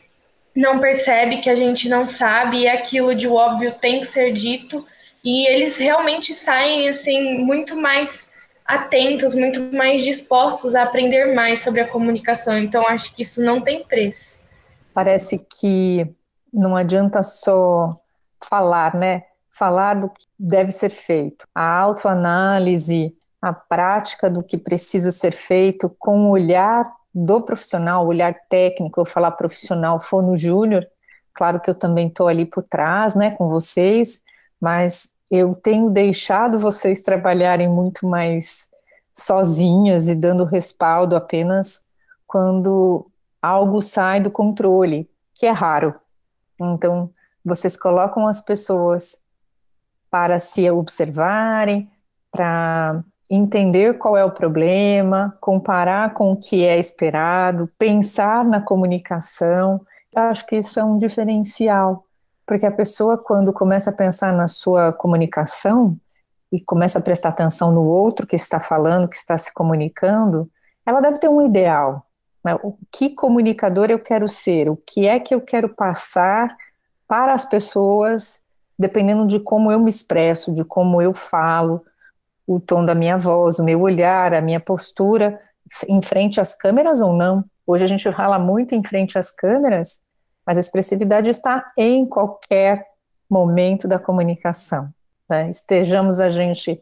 não 0.56 0.80
percebe, 0.80 1.38
que 1.38 1.52
a 1.52 1.56
gente 1.56 1.88
não 1.88 2.08
sabe, 2.08 2.62
e 2.62 2.68
aquilo 2.68 3.14
de 3.14 3.28
óbvio 3.28 3.72
tem 3.72 4.00
que 4.00 4.08
ser 4.08 4.34
dito. 4.34 4.84
E 5.24 5.46
eles 5.48 5.78
realmente 5.78 6.34
saem 6.34 6.90
assim 6.90 7.38
muito 7.38 7.78
mais 7.78 8.32
atentos, 8.66 9.36
muito 9.36 9.62
mais 9.76 10.02
dispostos 10.02 10.74
a 10.74 10.82
aprender 10.82 11.36
mais 11.36 11.60
sobre 11.60 11.82
a 11.82 11.88
comunicação. 11.88 12.58
Então 12.58 12.88
acho 12.88 13.14
que 13.14 13.22
isso 13.22 13.44
não 13.44 13.62
tem 13.62 13.84
preço. 13.84 14.44
Parece 14.96 15.38
que 15.38 16.08
não 16.52 16.76
adianta 16.76 17.22
só 17.22 17.96
falar, 18.42 18.96
né? 18.96 19.24
falar 19.60 19.96
do 19.96 20.10
que 20.10 20.26
deve 20.40 20.72
ser 20.72 20.90
feito. 20.90 21.46
A 21.54 21.80
autoanálise, 21.80 23.14
a 23.42 23.54
prática 23.54 24.30
do 24.30 24.44
que 24.44 24.58
precisa 24.58 25.12
ser 25.12 25.32
feito 25.32 25.90
com 25.98 26.26
o 26.26 26.32
olhar 26.32 26.92
do 27.14 27.42
profissional, 27.42 28.06
o 28.06 28.10
olhar 28.10 28.36
técnico, 28.50 29.00
eu 29.00 29.06
falar 29.06 29.32
profissional 29.32 30.02
fono 30.02 30.38
júnior, 30.38 30.86
claro 31.34 31.60
que 31.60 31.70
eu 31.70 31.76
também 31.76 32.08
estou 32.08 32.28
ali 32.28 32.46
por 32.46 32.64
trás, 32.64 33.16
né, 33.16 33.32
com 33.32 33.50
vocês, 33.50 34.22
mas 34.60 35.10
eu 35.32 35.56
tenho 35.56 35.90
deixado 35.90 36.60
vocês 36.60 37.02
trabalharem 37.02 37.68
muito 37.68 38.06
mais 38.06 38.68
sozinhas 39.14 40.08
e 40.08 40.16
dando 40.16 40.44
respaldo 40.44 41.16
apenas 41.16 41.82
quando 42.26 43.10
algo 43.42 43.82
sai 43.82 44.22
do 44.22 44.32
controle, 44.32 45.10
que 45.34 45.46
é 45.46 45.52
raro. 45.52 45.96
Então, 46.60 47.12
vocês 47.44 47.78
colocam 47.78 48.28
as 48.28 48.42
pessoas 48.42 49.18
para 50.10 50.40
se 50.40 50.70
observarem, 50.70 51.90
para 52.32 53.04
entender 53.30 53.98
qual 53.98 54.18
é 54.18 54.26
o 54.26 54.32
problema, 54.32 55.38
comparar 55.40 56.14
com 56.14 56.32
o 56.32 56.38
que 56.38 56.66
é 56.66 56.80
esperado, 56.80 57.70
pensar 57.78 58.44
na 58.44 58.60
comunicação. 58.60 59.82
Eu 60.14 60.24
acho 60.24 60.46
que 60.48 60.58
isso 60.58 60.80
é 60.80 60.84
um 60.84 60.98
diferencial, 60.98 62.06
porque 62.46 62.66
a 62.66 62.72
pessoa, 62.72 63.18
quando 63.18 63.54
começa 63.54 63.92
a 63.92 63.94
pensar 63.94 64.34
na 64.34 64.48
sua 64.48 64.92
comunicação 64.92 65.96
e 66.52 66.60
começa 66.60 66.98
a 66.98 67.02
prestar 67.02 67.30
atenção 67.30 67.72
no 67.72 67.84
outro 67.84 68.26
que 68.26 68.36
está 68.36 68.60
falando, 68.60 69.08
que 69.08 69.16
está 69.16 69.38
se 69.38 69.54
comunicando, 69.54 70.50
ela 70.84 71.00
deve 71.00 71.20
ter 71.20 71.30
um 71.30 71.46
ideal. 71.46 72.04
Né? 72.44 72.58
O 72.64 72.76
que 72.92 73.10
comunicador 73.10 73.92
eu 73.92 74.00
quero 74.00 74.28
ser? 74.28 74.70
O 74.70 74.76
que 74.76 75.08
é 75.08 75.20
que 75.20 75.36
eu 75.36 75.42
quero 75.42 75.70
passar 75.70 76.58
para 77.08 77.34
as 77.34 77.46
pessoas, 77.46 78.40
dependendo 78.78 79.28
de 79.28 79.40
como 79.40 79.72
eu 79.72 79.80
me 79.80 79.90
expresso, 79.90 80.52
de 80.52 80.64
como 80.64 81.00
eu 81.00 81.14
falo, 81.14 81.86
o 82.50 82.60
tom 82.60 82.84
da 82.84 82.96
minha 82.96 83.16
voz, 83.16 83.60
o 83.60 83.64
meu 83.64 83.80
olhar, 83.80 84.34
a 84.34 84.42
minha 84.42 84.60
postura 84.60 85.40
em 85.88 86.02
frente 86.02 86.42
às 86.42 86.56
câmeras 86.56 87.00
ou 87.00 87.14
não. 87.14 87.46
Hoje 87.66 87.86
a 87.86 87.88
gente 87.88 88.12
fala 88.12 88.40
muito 88.40 88.74
em 88.74 88.84
frente 88.84 89.20
às 89.20 89.30
câmeras, 89.30 90.00
mas 90.44 90.58
a 90.58 90.60
expressividade 90.60 91.30
está 91.30 91.72
em 91.78 92.08
qualquer 92.08 92.84
momento 93.30 93.88
da 93.88 94.00
comunicação. 94.00 94.90
Né? 95.30 95.48
Estejamos 95.52 96.20
a 96.20 96.32
gente 96.32 96.82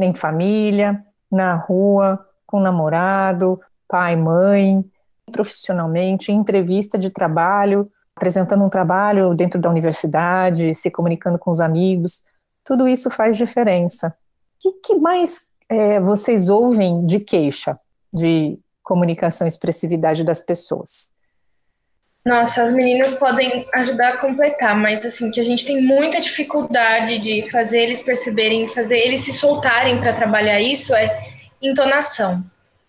em 0.00 0.14
família, 0.14 1.04
na 1.30 1.56
rua, 1.56 2.18
com 2.46 2.58
namorado, 2.58 3.60
pai, 3.86 4.16
mãe, 4.16 4.82
profissionalmente, 5.30 6.32
em 6.32 6.36
entrevista 6.36 6.98
de 6.98 7.10
trabalho, 7.10 7.86
apresentando 8.16 8.64
um 8.64 8.70
trabalho 8.70 9.34
dentro 9.34 9.60
da 9.60 9.68
universidade, 9.68 10.74
se 10.74 10.90
comunicando 10.90 11.38
com 11.38 11.50
os 11.50 11.60
amigos, 11.60 12.22
tudo 12.64 12.88
isso 12.88 13.10
faz 13.10 13.36
diferença 13.36 14.16
que, 14.62 14.72
que 14.72 14.94
mais 14.94 15.40
é, 15.68 15.98
vocês 15.98 16.48
ouvem 16.48 17.04
de 17.04 17.18
queixa 17.18 17.78
de 18.14 18.58
comunicação 18.82 19.46
e 19.46 19.48
expressividade 19.48 20.22
das 20.22 20.40
pessoas? 20.40 21.10
Nossa, 22.24 22.62
as 22.62 22.70
meninas 22.70 23.14
podem 23.14 23.66
ajudar 23.74 24.10
a 24.10 24.16
completar, 24.18 24.76
mas 24.76 25.04
assim, 25.04 25.30
que 25.30 25.40
a 25.40 25.44
gente 25.44 25.66
tem 25.66 25.82
muita 25.82 26.20
dificuldade 26.20 27.18
de 27.18 27.50
fazer 27.50 27.80
eles 27.80 28.00
perceberem, 28.00 28.66
fazer 28.68 28.98
eles 28.98 29.22
se 29.22 29.32
soltarem 29.32 29.98
para 29.98 30.12
trabalhar 30.12 30.60
isso 30.60 30.94
é 30.94 31.20
entonação. 31.60 32.44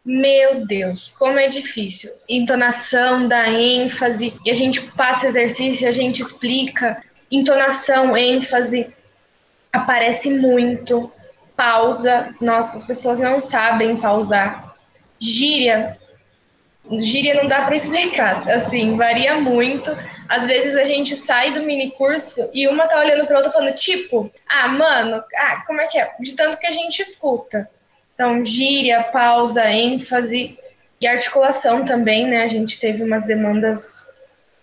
Meu 0.05 0.65
Deus, 0.65 1.07
como 1.17 1.39
é 1.39 1.47
difícil. 1.47 2.11
Entonação, 2.29 3.27
dá 3.27 3.49
ênfase, 3.49 4.35
e 4.45 4.51
a 4.51 4.53
gente 4.53 4.81
passa 4.91 5.27
exercício, 5.27 5.87
a 5.87 5.91
gente 5.91 6.21
explica. 6.21 7.01
Entonação, 7.31 8.15
ênfase, 8.15 8.93
aparece 9.71 10.29
muito 10.29 11.09
pausa. 11.63 12.35
Nossa, 12.41 12.75
as 12.75 12.83
pessoas 12.83 13.19
não 13.19 13.39
sabem 13.39 13.95
pausar. 13.95 14.75
Gíria. 15.17 15.97
Gíria 16.99 17.35
não 17.35 17.47
dá 17.47 17.61
para 17.61 17.75
explicar, 17.75 18.49
assim, 18.51 18.97
varia 18.97 19.39
muito. 19.39 19.89
Às 20.27 20.45
vezes 20.45 20.75
a 20.75 20.83
gente 20.83 21.15
sai 21.15 21.53
do 21.53 21.63
mini 21.63 21.91
curso 21.91 22.49
e 22.53 22.67
uma 22.67 22.85
tá 22.87 22.99
olhando 22.99 23.25
para 23.25 23.37
outra 23.37 23.51
falando, 23.51 23.73
tipo, 23.75 24.29
ah, 24.49 24.67
mano, 24.67 25.23
ah, 25.37 25.63
como 25.65 25.79
é 25.79 25.87
que 25.87 25.97
é? 25.97 26.11
De 26.19 26.33
tanto 26.33 26.57
que 26.57 26.67
a 26.67 26.71
gente 26.71 27.01
escuta. 27.01 27.69
Então, 28.13 28.43
gíria, 28.43 29.01
pausa, 29.01 29.71
ênfase 29.71 30.59
e 30.99 31.07
articulação 31.07 31.85
também, 31.85 32.27
né? 32.27 32.43
A 32.43 32.47
gente 32.47 32.77
teve 32.77 33.01
umas 33.01 33.23
demandas 33.25 34.13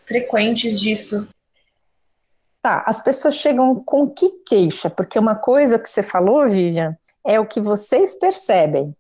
frequentes 0.05 0.79
disso. 0.79 1.27
Tá, 2.63 2.85
as 2.87 3.01
pessoas 3.01 3.37
chegam 3.37 3.75
com 3.83 4.09
que 4.09 4.29
queixa? 4.47 4.91
Porque 4.91 5.19
uma 5.19 5.35
coisa 5.35 5.79
que 5.79 5.89
você 5.89 6.03
falou, 6.03 6.47
Vivian, 6.47 6.95
é 7.27 7.41
o 7.41 7.47
que 7.47 7.61
vocês 7.61 8.15
percebem. 8.15 8.95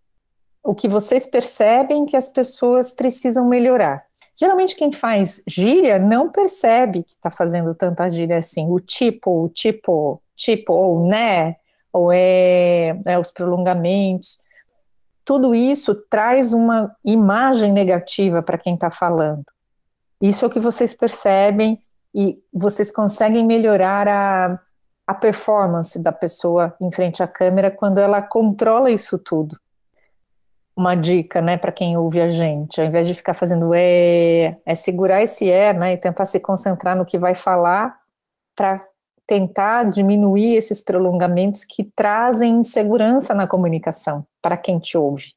O 0.62 0.74
que 0.74 0.88
vocês 0.88 1.26
percebem 1.26 2.06
que 2.06 2.16
as 2.16 2.28
pessoas 2.28 2.90
precisam 2.90 3.46
melhorar. 3.46 4.02
Geralmente 4.34 4.74
quem 4.74 4.90
faz 4.90 5.42
gíria 5.46 5.98
não 5.98 6.30
percebe 6.30 7.02
que 7.02 7.10
está 7.10 7.30
fazendo 7.30 7.74
tanta 7.74 8.08
gíria 8.08 8.38
assim. 8.38 8.66
O 8.70 8.80
tipo, 8.80 9.44
o 9.44 9.48
tipo, 9.50 10.22
tipo, 10.34 10.72
ou 10.72 11.06
né, 11.06 11.56
ou 11.92 12.10
é, 12.10 12.98
é 13.04 13.18
os 13.18 13.30
prolongamentos. 13.30 14.38
Tudo 15.22 15.54
isso 15.54 15.94
traz 15.94 16.54
uma 16.54 16.96
imagem 17.04 17.72
negativa 17.72 18.42
para 18.42 18.56
quem 18.56 18.74
está 18.74 18.90
falando. 18.90 19.44
Isso 20.18 20.44
é 20.44 20.48
o 20.48 20.50
que 20.50 20.60
vocês 20.60 20.94
percebem 20.94 21.78
e 22.14 22.42
vocês 22.52 22.90
conseguem 22.90 23.46
melhorar 23.46 24.08
a, 24.08 24.60
a 25.06 25.14
performance 25.14 25.98
da 25.98 26.12
pessoa 26.12 26.74
em 26.80 26.90
frente 26.90 27.22
à 27.22 27.28
câmera 27.28 27.70
quando 27.70 27.98
ela 27.98 28.20
controla 28.20 28.90
isso 28.90 29.18
tudo. 29.18 29.58
Uma 30.76 30.94
dica, 30.94 31.40
né, 31.42 31.56
para 31.56 31.72
quem 31.72 31.96
ouve 31.96 32.20
a 32.20 32.28
gente, 32.28 32.80
ao 32.80 32.86
invés 32.86 33.06
de 33.06 33.14
ficar 33.14 33.34
fazendo 33.34 33.72
é, 33.74 34.56
é 34.64 34.74
segurar 34.74 35.22
esse 35.22 35.50
é, 35.50 35.72
né, 35.72 35.92
e 35.94 35.98
tentar 35.98 36.24
se 36.24 36.40
concentrar 36.40 36.96
no 36.96 37.04
que 37.04 37.18
vai 37.18 37.34
falar 37.34 37.98
para 38.56 38.84
tentar 39.26 39.84
diminuir 39.90 40.56
esses 40.56 40.80
prolongamentos 40.80 41.64
que 41.64 41.84
trazem 41.84 42.58
insegurança 42.58 43.32
na 43.34 43.46
comunicação 43.46 44.26
para 44.42 44.56
quem 44.56 44.78
te 44.78 44.98
ouve. 44.98 45.34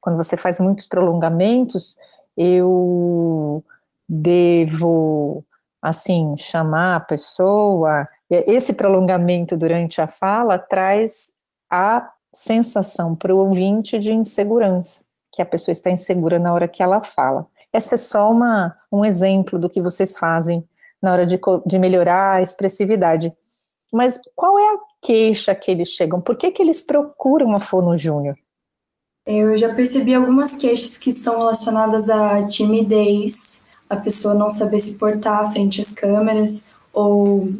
Quando 0.00 0.16
você 0.16 0.36
faz 0.36 0.58
muitos 0.58 0.86
prolongamentos, 0.86 1.96
eu 2.36 3.64
devo 4.08 5.44
assim, 5.82 6.36
chamar 6.36 6.96
a 6.96 7.00
pessoa, 7.00 8.08
esse 8.30 8.72
prolongamento 8.72 9.56
durante 9.56 10.00
a 10.00 10.06
fala 10.06 10.58
traz 10.58 11.30
a 11.70 12.10
sensação 12.32 13.16
para 13.16 13.34
o 13.34 13.38
ouvinte 13.38 13.98
de 13.98 14.12
insegurança, 14.12 15.00
que 15.32 15.42
a 15.42 15.46
pessoa 15.46 15.72
está 15.72 15.90
insegura 15.90 16.38
na 16.38 16.52
hora 16.52 16.68
que 16.68 16.82
ela 16.82 17.02
fala. 17.02 17.46
Essa 17.72 17.94
é 17.94 17.98
só 17.98 18.30
uma, 18.30 18.76
um 18.90 19.04
exemplo 19.04 19.58
do 19.58 19.68
que 19.68 19.80
vocês 19.80 20.16
fazem 20.18 20.64
na 21.00 21.12
hora 21.12 21.26
de, 21.26 21.40
de 21.66 21.78
melhorar 21.78 22.36
a 22.36 22.42
expressividade. 22.42 23.32
Mas 23.92 24.20
qual 24.36 24.58
é 24.58 24.74
a 24.74 24.78
queixa 25.00 25.54
que 25.54 25.70
eles 25.70 25.88
chegam? 25.88 26.20
Por 26.20 26.36
que, 26.36 26.50
que 26.50 26.62
eles 26.62 26.82
procuram 26.82 27.54
a 27.54 27.60
Fono 27.60 27.96
Júnior? 27.96 28.36
Eu 29.26 29.56
já 29.56 29.74
percebi 29.74 30.14
algumas 30.14 30.56
queixas 30.56 30.96
que 30.96 31.12
são 31.12 31.38
relacionadas 31.38 32.08
à 32.08 32.44
timidez, 32.46 33.64
a 33.90 33.96
pessoa 33.96 34.34
não 34.34 34.50
saber 34.50 34.78
se 34.78 34.96
portar 34.96 35.52
frente 35.52 35.80
às 35.80 35.92
câmeras, 35.92 36.68
ou 36.92 37.52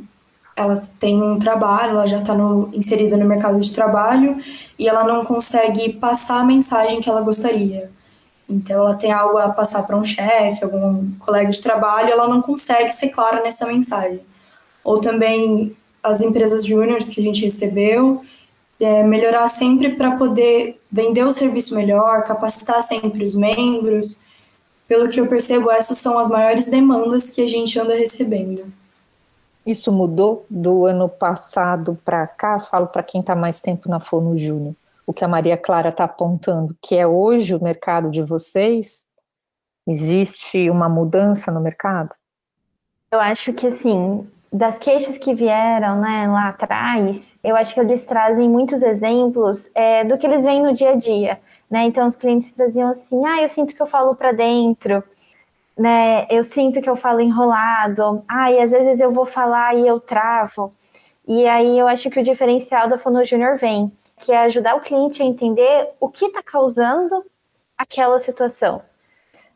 ela 0.54 0.82
tem 1.00 1.20
um 1.20 1.38
trabalho, 1.38 1.90
ela 1.90 2.06
já 2.06 2.18
está 2.18 2.34
inserida 2.72 3.16
no 3.16 3.26
mercado 3.26 3.60
de 3.60 3.72
trabalho 3.72 4.40
e 4.78 4.88
ela 4.88 5.04
não 5.04 5.24
consegue 5.24 5.92
passar 5.94 6.40
a 6.40 6.44
mensagem 6.44 7.00
que 7.00 7.08
ela 7.08 7.22
gostaria. 7.22 7.90
Então, 8.48 8.80
ela 8.80 8.94
tem 8.94 9.12
algo 9.12 9.38
a 9.38 9.48
passar 9.48 9.84
para 9.84 9.96
um 9.96 10.04
chefe, 10.04 10.64
algum 10.64 11.10
colega 11.20 11.50
de 11.50 11.60
trabalho, 11.60 12.10
ela 12.10 12.28
não 12.28 12.42
consegue 12.42 12.92
ser 12.92 13.08
clara 13.08 13.42
nessa 13.42 13.66
mensagem. 13.66 14.20
Ou 14.84 15.00
também 15.00 15.76
as 16.02 16.20
empresas 16.20 16.64
júniores 16.64 17.08
que 17.08 17.20
a 17.20 17.24
gente 17.24 17.44
recebeu, 17.44 18.24
é, 18.80 19.02
melhorar 19.02 19.46
sempre 19.48 19.90
para 19.90 20.16
poder 20.16 20.80
vender 20.90 21.24
o 21.24 21.32
serviço 21.32 21.74
melhor, 21.74 22.24
capacitar 22.24 22.82
sempre 22.82 23.24
os 23.24 23.34
membros, 23.34 24.20
pelo 24.90 25.08
que 25.08 25.20
eu 25.20 25.28
percebo, 25.28 25.70
essas 25.70 25.98
são 25.98 26.18
as 26.18 26.28
maiores 26.28 26.68
demandas 26.68 27.30
que 27.30 27.40
a 27.40 27.46
gente 27.46 27.78
anda 27.78 27.94
recebendo. 27.94 28.72
Isso 29.64 29.92
mudou 29.92 30.44
do 30.50 30.84
ano 30.84 31.08
passado 31.08 31.96
para 32.04 32.26
cá? 32.26 32.58
Falo 32.58 32.88
para 32.88 33.04
quem 33.04 33.20
está 33.20 33.36
mais 33.36 33.60
tempo 33.60 33.88
na 33.88 34.00
Fono 34.00 34.36
Júnior. 34.36 34.74
O 35.06 35.12
que 35.12 35.24
a 35.24 35.28
Maria 35.28 35.56
Clara 35.56 35.90
está 35.90 36.02
apontando, 36.02 36.76
que 36.82 36.96
é 36.96 37.06
hoje 37.06 37.54
o 37.54 37.62
mercado 37.62 38.10
de 38.10 38.20
vocês, 38.20 39.04
existe 39.86 40.68
uma 40.68 40.88
mudança 40.88 41.52
no 41.52 41.60
mercado? 41.60 42.10
Eu 43.12 43.20
acho 43.20 43.52
que 43.52 43.68
assim, 43.68 44.28
das 44.52 44.76
queixas 44.76 45.16
que 45.16 45.32
vieram 45.32 46.00
né, 46.00 46.26
lá 46.26 46.48
atrás, 46.48 47.38
eu 47.44 47.54
acho 47.54 47.74
que 47.74 47.80
eles 47.80 48.04
trazem 48.04 48.48
muitos 48.48 48.82
exemplos 48.82 49.70
é, 49.72 50.02
do 50.02 50.18
que 50.18 50.26
eles 50.26 50.44
veem 50.44 50.60
no 50.60 50.72
dia 50.72 50.90
a 50.90 50.96
dia 50.96 51.38
né? 51.70 51.84
Então 51.86 52.06
os 52.06 52.16
clientes 52.16 52.52
traziam 52.52 52.90
assim: 52.90 53.24
"Ah, 53.26 53.42
eu 53.42 53.48
sinto 53.48 53.74
que 53.74 53.82
eu 53.82 53.86
falo 53.86 54.14
para 54.14 54.32
dentro", 54.32 55.02
né? 55.78 56.26
Eu 56.30 56.42
sinto 56.44 56.80
que 56.80 56.90
eu 56.90 56.96
falo 56.96 57.20
enrolado. 57.20 58.22
Ah, 58.28 58.50
e 58.52 58.60
às 58.60 58.70
vezes 58.70 59.00
eu 59.00 59.12
vou 59.12 59.26
falar 59.26 59.74
e 59.76 59.86
eu 59.86 60.00
travo. 60.00 60.72
E 61.26 61.46
aí 61.46 61.78
eu 61.78 61.86
acho 61.88 62.10
que 62.10 62.20
o 62.20 62.24
diferencial 62.24 62.88
da 62.88 62.98
Fono 62.98 63.24
Júnior 63.24 63.56
vem, 63.58 63.92
que 64.18 64.32
é 64.32 64.38
ajudar 64.40 64.76
o 64.76 64.80
cliente 64.80 65.22
a 65.22 65.26
entender 65.26 65.90
o 66.00 66.08
que 66.08 66.26
está 66.26 66.42
causando 66.42 67.24
aquela 67.78 68.20
situação. 68.20 68.82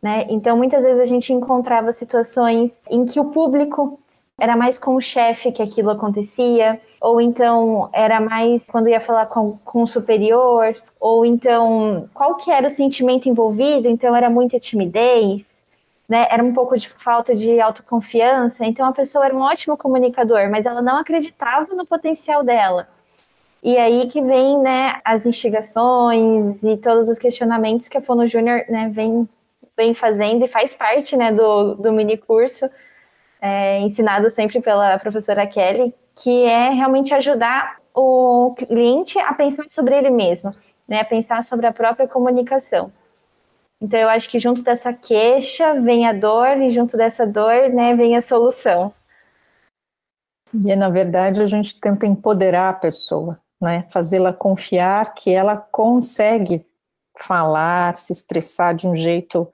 Né? 0.02 0.26
Então, 0.28 0.56
muitas 0.56 0.82
vezes 0.82 1.00
a 1.00 1.04
gente 1.06 1.32
encontrava 1.32 1.92
situações 1.92 2.80
em 2.90 3.06
que 3.06 3.18
o 3.18 3.26
público 3.30 3.98
era 4.38 4.56
mais 4.56 4.78
com 4.78 4.96
o 4.96 5.00
chefe 5.00 5.52
que 5.52 5.62
aquilo 5.62 5.90
acontecia, 5.90 6.80
ou 7.00 7.20
então 7.20 7.88
era 7.92 8.20
mais 8.20 8.66
quando 8.66 8.88
ia 8.88 9.00
falar 9.00 9.26
com, 9.26 9.58
com 9.64 9.82
o 9.82 9.86
superior, 9.86 10.74
ou 10.98 11.24
então 11.24 12.08
qual 12.12 12.36
que 12.36 12.50
era 12.50 12.66
o 12.66 12.70
sentimento 12.70 13.28
envolvido, 13.28 13.88
então 13.88 14.14
era 14.14 14.28
muita 14.28 14.58
timidez, 14.58 15.54
né? 16.08 16.26
Era 16.30 16.42
um 16.42 16.52
pouco 16.52 16.76
de 16.76 16.88
falta 16.88 17.34
de 17.34 17.60
autoconfiança, 17.60 18.64
então 18.64 18.86
a 18.86 18.92
pessoa 18.92 19.24
era 19.24 19.34
um 19.34 19.40
ótimo 19.40 19.76
comunicador, 19.76 20.50
mas 20.50 20.66
ela 20.66 20.82
não 20.82 20.96
acreditava 20.96 21.74
no 21.74 21.86
potencial 21.86 22.42
dela. 22.42 22.88
E 23.62 23.78
aí 23.78 24.08
que 24.08 24.20
vem, 24.20 24.58
né, 24.58 25.00
as 25.02 25.24
instigações 25.24 26.62
e 26.62 26.76
todos 26.76 27.08
os 27.08 27.18
questionamentos 27.18 27.88
que 27.88 27.96
a 27.96 28.02
Fono 28.02 28.28
Júnior, 28.28 28.64
né, 28.68 28.90
vem, 28.92 29.26
vem 29.74 29.94
fazendo 29.94 30.44
e 30.44 30.48
faz 30.48 30.74
parte, 30.74 31.16
né, 31.16 31.32
do, 31.32 31.74
do 31.74 31.90
mini 31.90 32.18
curso, 32.18 32.68
é, 33.44 33.78
ensinado 33.80 34.30
sempre 34.30 34.58
pela 34.58 34.98
professora 34.98 35.46
Kelly, 35.46 35.94
que 36.14 36.44
é 36.44 36.70
realmente 36.70 37.12
ajudar 37.12 37.76
o 37.94 38.54
cliente 38.56 39.18
a 39.18 39.34
pensar 39.34 39.68
sobre 39.68 39.94
ele 39.94 40.08
mesmo, 40.08 40.54
né, 40.88 41.02
a 41.02 41.04
pensar 41.04 41.44
sobre 41.44 41.66
a 41.66 41.72
própria 41.72 42.08
comunicação. 42.08 42.90
Então 43.82 44.00
eu 44.00 44.08
acho 44.08 44.30
que 44.30 44.38
junto 44.38 44.62
dessa 44.62 44.94
queixa 44.94 45.78
vem 45.78 46.08
a 46.08 46.14
dor 46.14 46.56
e 46.56 46.70
junto 46.70 46.96
dessa 46.96 47.26
dor, 47.26 47.68
né, 47.68 47.94
vem 47.94 48.16
a 48.16 48.22
solução. 48.22 48.94
E 50.54 50.74
na 50.74 50.88
verdade 50.88 51.42
a 51.42 51.46
gente 51.46 51.78
tenta 51.78 52.06
empoderar 52.06 52.70
a 52.70 52.74
pessoa, 52.74 53.38
né, 53.60 53.84
fazê-la 53.90 54.32
confiar 54.32 55.12
que 55.12 55.34
ela 55.34 55.54
consegue 55.54 56.64
falar, 57.14 57.94
se 57.96 58.10
expressar 58.10 58.74
de 58.74 58.88
um 58.88 58.96
jeito 58.96 59.52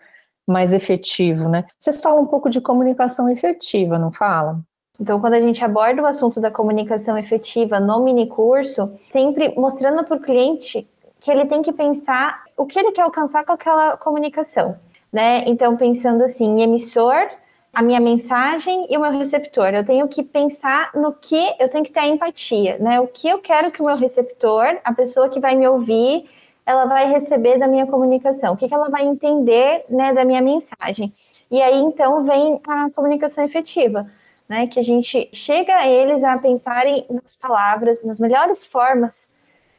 mais 0.51 0.73
efetivo, 0.73 1.49
né? 1.49 1.65
Vocês 1.79 2.01
falam 2.01 2.23
um 2.23 2.27
pouco 2.27 2.51
de 2.51 2.61
comunicação 2.61 3.29
efetiva, 3.29 3.99
não 3.99 4.13
falam? 4.13 4.63
Então, 5.01 5.19
quando 5.19 5.35
a 5.35 5.41
gente 5.41 5.65
aborda 5.65 6.03
o 6.03 6.07
assunto 6.07 6.41
da 6.41 6.51
comunicação 6.51 7.17
efetiva 7.17 7.81
no 7.81 8.05
mini 8.05 8.27
curso, 8.27 8.93
sempre 9.11 9.55
mostrando 9.57 10.05
para 10.05 10.17
o 10.17 10.21
cliente 10.21 10.87
que 11.21 11.31
ele 11.31 11.47
tem 11.47 11.63
que 11.63 11.73
pensar 11.73 12.43
o 12.57 12.67
que 12.67 12.79
ele 12.79 12.93
quer 12.93 13.03
alcançar 13.03 13.45
com 13.45 13.53
aquela 13.53 13.97
comunicação, 13.97 14.77
né? 15.11 15.45
Então, 15.47 15.77
pensando 15.77 16.23
assim, 16.23 16.61
emissor, 16.61 17.29
a 17.73 17.83
minha 17.83 18.01
mensagem 18.01 18.87
e 18.91 18.97
o 18.97 19.01
meu 19.01 19.13
receptor. 19.13 19.69
Eu 19.69 19.85
tenho 19.85 20.09
que 20.09 20.23
pensar 20.23 20.91
no 20.95 21.13
que 21.13 21.55
eu 21.59 21.69
tenho 21.69 21.85
que 21.85 21.93
ter 21.93 22.05
empatia, 22.05 22.79
né? 22.79 23.01
O 23.01 23.07
que 23.07 23.29
eu 23.29 23.39
quero 23.39 23.71
que 23.71 23.81
o 23.81 23.87
meu 23.87 23.97
receptor, 23.97 24.79
a 24.85 24.93
pessoa 24.93 25.29
que 25.29 25.41
vai 25.41 25.55
me 25.55 25.67
ouvir, 25.69 26.29
ela 26.65 26.85
vai 26.85 27.11
receber 27.11 27.59
da 27.59 27.67
minha 27.67 27.87
comunicação, 27.87 28.55
o 28.55 28.57
que, 28.57 28.69
que 28.69 28.75
ela 28.75 28.89
vai 28.89 29.05
entender, 29.05 29.85
né, 29.89 30.13
da 30.13 30.25
minha 30.25 30.41
mensagem. 30.41 31.13
E 31.51 31.61
aí, 31.61 31.81
então, 31.81 32.25
vem 32.25 32.61
a 32.67 32.91
comunicação 32.91 33.43
efetiva, 33.45 34.07
né? 34.49 34.69
Que 34.69 34.79
a 34.79 34.83
gente 34.83 35.29
chega 35.33 35.75
a 35.75 35.87
eles 35.87 36.23
a 36.23 36.39
pensarem 36.39 37.05
nas 37.11 37.35
palavras, 37.37 38.05
nas 38.05 38.21
melhores 38.21 38.65
formas 38.65 39.29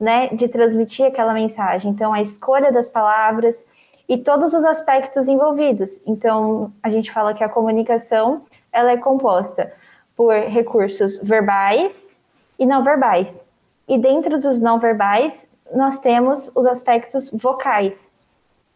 né, 0.02 0.28
de 0.30 0.48
transmitir 0.48 1.06
aquela 1.06 1.34
mensagem. 1.34 1.92
Então, 1.92 2.12
a 2.12 2.22
escolha 2.22 2.72
das 2.72 2.90
palavras 2.90 3.66
e 4.10 4.18
todos 4.18 4.54
os 4.54 4.66
aspectos 4.66 5.28
envolvidos. 5.28 6.02
Então, 6.06 6.74
a 6.82 6.90
gente 6.90 7.12
fala 7.12 7.34
que 7.34 7.44
a 7.44 7.50
comunicação 7.50 8.42
ela 8.72 8.92
é 8.92 8.98
composta 8.98 9.72
por 10.16 10.34
recursos 10.34 11.18
verbais 11.20 12.16
e 12.58 12.66
não 12.66 12.84
verbais. 12.84 13.46
E 13.88 13.98
dentro 13.98 14.40
dos 14.40 14.60
não 14.60 14.80
verbais, 14.80 15.48
nós 15.74 16.00
temos 16.00 16.52
os 16.56 16.66
aspectos 16.66 17.32
vocais, 17.32 18.12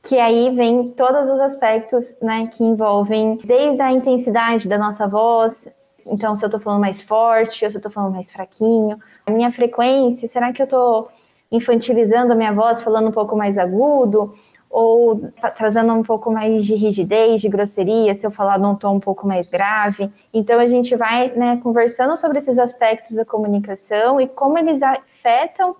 que 0.01 0.19
aí 0.19 0.55
vem 0.55 0.89
todos 0.89 1.29
os 1.29 1.39
aspectos 1.39 2.15
né, 2.21 2.47
que 2.47 2.63
envolvem 2.63 3.39
desde 3.43 3.81
a 3.81 3.91
intensidade 3.91 4.67
da 4.67 4.77
nossa 4.77 5.07
voz, 5.07 5.67
então, 6.05 6.35
se 6.35 6.45
eu 6.45 6.49
tô 6.49 6.59
falando 6.59 6.81
mais 6.81 7.01
forte, 7.01 7.65
ou 7.65 7.71
se 7.71 7.77
eu 7.77 7.81
tô 7.81 7.89
falando 7.89 8.13
mais 8.13 8.31
fraquinho, 8.31 8.99
a 9.25 9.31
minha 9.31 9.51
frequência, 9.51 10.27
será 10.27 10.53
que 10.53 10.61
eu 10.61 10.67
tô 10.67 11.07
infantilizando 11.51 12.33
a 12.33 12.35
minha 12.35 12.53
voz, 12.53 12.81
falando 12.81 13.07
um 13.07 13.11
pouco 13.11 13.35
mais 13.35 13.57
agudo? 13.57 14.35
Ou 14.69 15.31
trazendo 15.55 15.93
um 15.93 16.03
pouco 16.03 16.29
mais 16.31 16.65
de 16.65 16.75
rigidez, 16.75 17.41
de 17.41 17.49
grosseria, 17.49 18.13
se 18.13 18.27
eu 18.27 18.31
falar 18.31 18.59
num 18.59 18.75
tom 18.75 18.95
um 18.95 18.99
pouco 18.99 19.25
mais 19.25 19.47
grave. 19.47 20.11
Então, 20.33 20.59
a 20.59 20.67
gente 20.67 20.95
vai 20.95 21.29
né, 21.29 21.59
conversando 21.63 22.15
sobre 22.17 22.37
esses 22.37 22.59
aspectos 22.59 23.15
da 23.15 23.25
comunicação 23.25 24.19
e 24.21 24.27
como 24.27 24.59
eles 24.59 24.83
afetam 24.83 25.75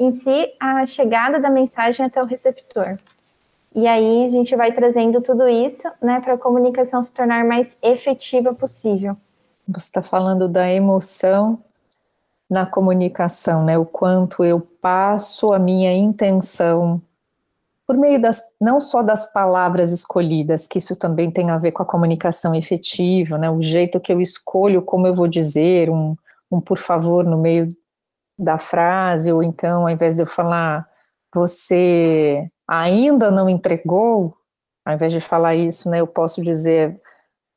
em 0.00 0.10
si 0.10 0.50
a 0.58 0.86
chegada 0.86 1.38
da 1.38 1.50
mensagem 1.50 2.06
até 2.06 2.22
o 2.22 2.26
receptor. 2.26 2.98
E 3.74 3.86
aí 3.86 4.24
a 4.24 4.30
gente 4.30 4.56
vai 4.56 4.72
trazendo 4.72 5.20
tudo 5.20 5.46
isso 5.46 5.86
né, 6.02 6.20
para 6.20 6.34
a 6.34 6.38
comunicação 6.38 7.02
se 7.02 7.12
tornar 7.12 7.44
mais 7.44 7.68
efetiva 7.82 8.54
possível. 8.54 9.16
Você 9.68 9.86
está 9.86 10.02
falando 10.02 10.48
da 10.48 10.68
emoção 10.72 11.62
na 12.48 12.66
comunicação, 12.66 13.64
né? 13.64 13.78
O 13.78 13.86
quanto 13.86 14.42
eu 14.42 14.60
passo 14.60 15.52
a 15.52 15.58
minha 15.58 15.92
intenção 15.92 17.00
por 17.86 17.96
meio 17.96 18.20
das 18.20 18.42
não 18.60 18.80
só 18.80 19.02
das 19.02 19.30
palavras 19.32 19.92
escolhidas, 19.92 20.66
que 20.66 20.78
isso 20.78 20.96
também 20.96 21.30
tem 21.30 21.50
a 21.50 21.58
ver 21.58 21.72
com 21.72 21.82
a 21.82 21.86
comunicação 21.86 22.54
efetiva, 22.54 23.36
né? 23.36 23.50
O 23.50 23.62
jeito 23.62 24.00
que 24.00 24.12
eu 24.12 24.20
escolho 24.20 24.82
como 24.82 25.06
eu 25.06 25.14
vou 25.14 25.28
dizer 25.28 25.90
um, 25.90 26.16
um 26.50 26.60
por 26.60 26.78
favor 26.78 27.24
no 27.24 27.36
meio 27.36 27.76
da 28.40 28.58
frase, 28.58 29.32
ou 29.32 29.42
então, 29.42 29.82
ao 29.82 29.90
invés 29.90 30.16
de 30.16 30.22
eu 30.22 30.26
falar 30.26 30.88
você 31.32 32.50
ainda 32.66 33.30
não 33.30 33.48
entregou, 33.48 34.36
ao 34.84 34.94
invés 34.94 35.12
de 35.12 35.20
falar 35.20 35.54
isso, 35.54 35.88
né, 35.88 36.00
eu 36.00 36.06
posso 36.06 36.42
dizer 36.42 37.00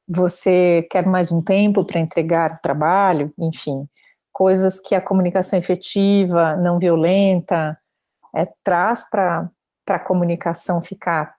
você 0.08 0.86
quer 0.92 1.06
mais 1.06 1.32
um 1.32 1.42
tempo 1.42 1.86
para 1.86 2.00
entregar 2.00 2.56
o 2.56 2.62
trabalho, 2.62 3.34
enfim, 3.40 3.88
coisas 4.32 4.80
que 4.80 4.94
a 4.94 5.02
comunicação 5.02 5.58
efetiva, 5.58 6.56
não 6.58 6.78
violenta, 6.78 7.80
é, 8.36 8.46
traz 8.64 9.10
para 9.10 9.50
a 9.88 10.00
comunicação 10.00 10.82
ficar 10.82 11.34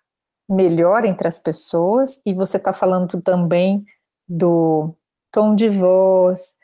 melhor 0.49 1.05
entre 1.05 1.29
as 1.29 1.39
pessoas, 1.39 2.19
e 2.25 2.33
você 2.33 2.57
está 2.57 2.73
falando 2.73 3.21
também 3.21 3.85
do 4.27 4.95
tom 5.31 5.55
de 5.55 5.69
voz, 5.69 6.55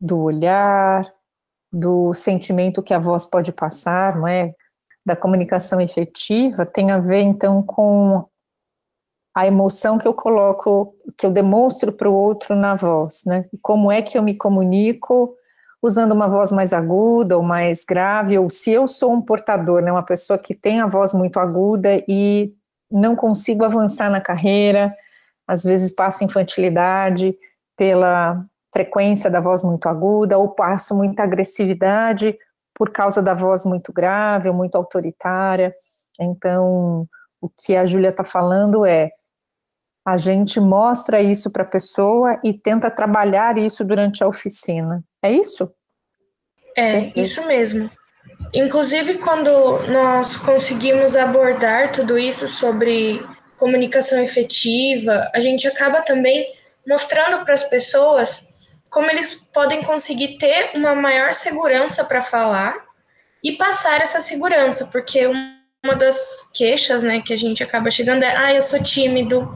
do 0.00 0.18
olhar, 0.20 1.04
do 1.72 2.12
sentimento 2.12 2.82
que 2.82 2.92
a 2.92 2.98
voz 2.98 3.24
pode 3.24 3.52
passar, 3.52 4.16
não 4.16 4.28
é? 4.28 4.54
Da 5.04 5.16
comunicação 5.16 5.80
efetiva, 5.80 6.66
tem 6.66 6.90
a 6.90 6.98
ver 6.98 7.22
então 7.22 7.62
com 7.62 8.28
a 9.34 9.46
emoção 9.46 9.96
que 9.98 10.06
eu 10.06 10.12
coloco, 10.12 10.94
que 11.16 11.24
eu 11.24 11.30
demonstro 11.30 11.90
para 11.92 12.08
o 12.08 12.14
outro 12.14 12.54
na 12.54 12.74
voz, 12.74 13.22
né? 13.24 13.46
Como 13.62 13.90
é 13.90 14.02
que 14.02 14.18
eu 14.18 14.22
me 14.22 14.34
comunico 14.34 15.34
usando 15.82 16.12
uma 16.12 16.28
voz 16.28 16.52
mais 16.52 16.72
aguda 16.72 17.36
ou 17.36 17.42
mais 17.42 17.84
grave, 17.84 18.38
ou 18.38 18.48
se 18.48 18.70
eu 18.70 18.86
sou 18.86 19.12
um 19.12 19.20
portador, 19.20 19.82
né, 19.82 19.90
uma 19.90 20.04
pessoa 20.04 20.38
que 20.38 20.54
tem 20.54 20.80
a 20.80 20.86
voz 20.86 21.12
muito 21.12 21.40
aguda 21.40 22.04
e 22.06 22.54
não 22.88 23.16
consigo 23.16 23.64
avançar 23.64 24.08
na 24.08 24.20
carreira, 24.20 24.94
às 25.46 25.64
vezes 25.64 25.90
passo 25.92 26.22
infantilidade 26.22 27.36
pela 27.76 28.44
frequência 28.72 29.30
da 29.30 29.40
voz 29.40 29.62
muito 29.62 29.88
aguda, 29.88 30.38
ou 30.38 30.48
passo 30.48 30.94
muita 30.94 31.22
agressividade 31.22 32.36
por 32.74 32.90
causa 32.90 33.20
da 33.22 33.34
voz 33.34 33.64
muito 33.64 33.92
grave 33.92 34.48
ou 34.48 34.54
muito 34.54 34.76
autoritária. 34.76 35.74
Então, 36.18 37.06
o 37.40 37.48
que 37.48 37.76
a 37.76 37.84
Júlia 37.84 38.08
está 38.08 38.24
falando 38.24 38.86
é 38.86 39.10
a 40.04 40.16
gente 40.16 40.58
mostra 40.58 41.20
isso 41.20 41.50
para 41.50 41.62
a 41.62 41.66
pessoa 41.66 42.40
e 42.42 42.52
tenta 42.52 42.90
trabalhar 42.90 43.56
isso 43.56 43.84
durante 43.84 44.24
a 44.24 44.26
oficina. 44.26 45.04
É 45.22 45.30
isso? 45.30 45.70
É, 46.76 46.92
Perfeito. 46.92 47.20
isso 47.20 47.46
mesmo. 47.46 47.90
Inclusive, 48.52 49.18
quando 49.18 49.50
nós 49.88 50.36
conseguimos 50.36 51.14
abordar 51.14 51.92
tudo 51.92 52.18
isso 52.18 52.48
sobre 52.48 53.24
comunicação 53.56 54.18
efetiva, 54.18 55.30
a 55.32 55.38
gente 55.38 55.68
acaba 55.68 56.00
também 56.00 56.46
mostrando 56.86 57.44
para 57.44 57.54
as 57.54 57.62
pessoas 57.64 58.51
como 58.92 59.10
eles 59.10 59.34
podem 59.52 59.82
conseguir 59.82 60.36
ter 60.36 60.72
uma 60.74 60.94
maior 60.94 61.32
segurança 61.32 62.04
para 62.04 62.20
falar 62.20 62.76
e 63.42 63.56
passar 63.56 64.00
essa 64.02 64.20
segurança, 64.20 64.86
porque 64.92 65.26
uma 65.26 65.96
das 65.96 66.50
queixas, 66.54 67.02
né, 67.02 67.22
que 67.22 67.32
a 67.32 67.36
gente 67.36 67.64
acaba 67.64 67.90
chegando 67.90 68.22
é, 68.22 68.36
ah, 68.36 68.54
eu 68.54 68.60
sou 68.60 68.80
tímido, 68.82 69.50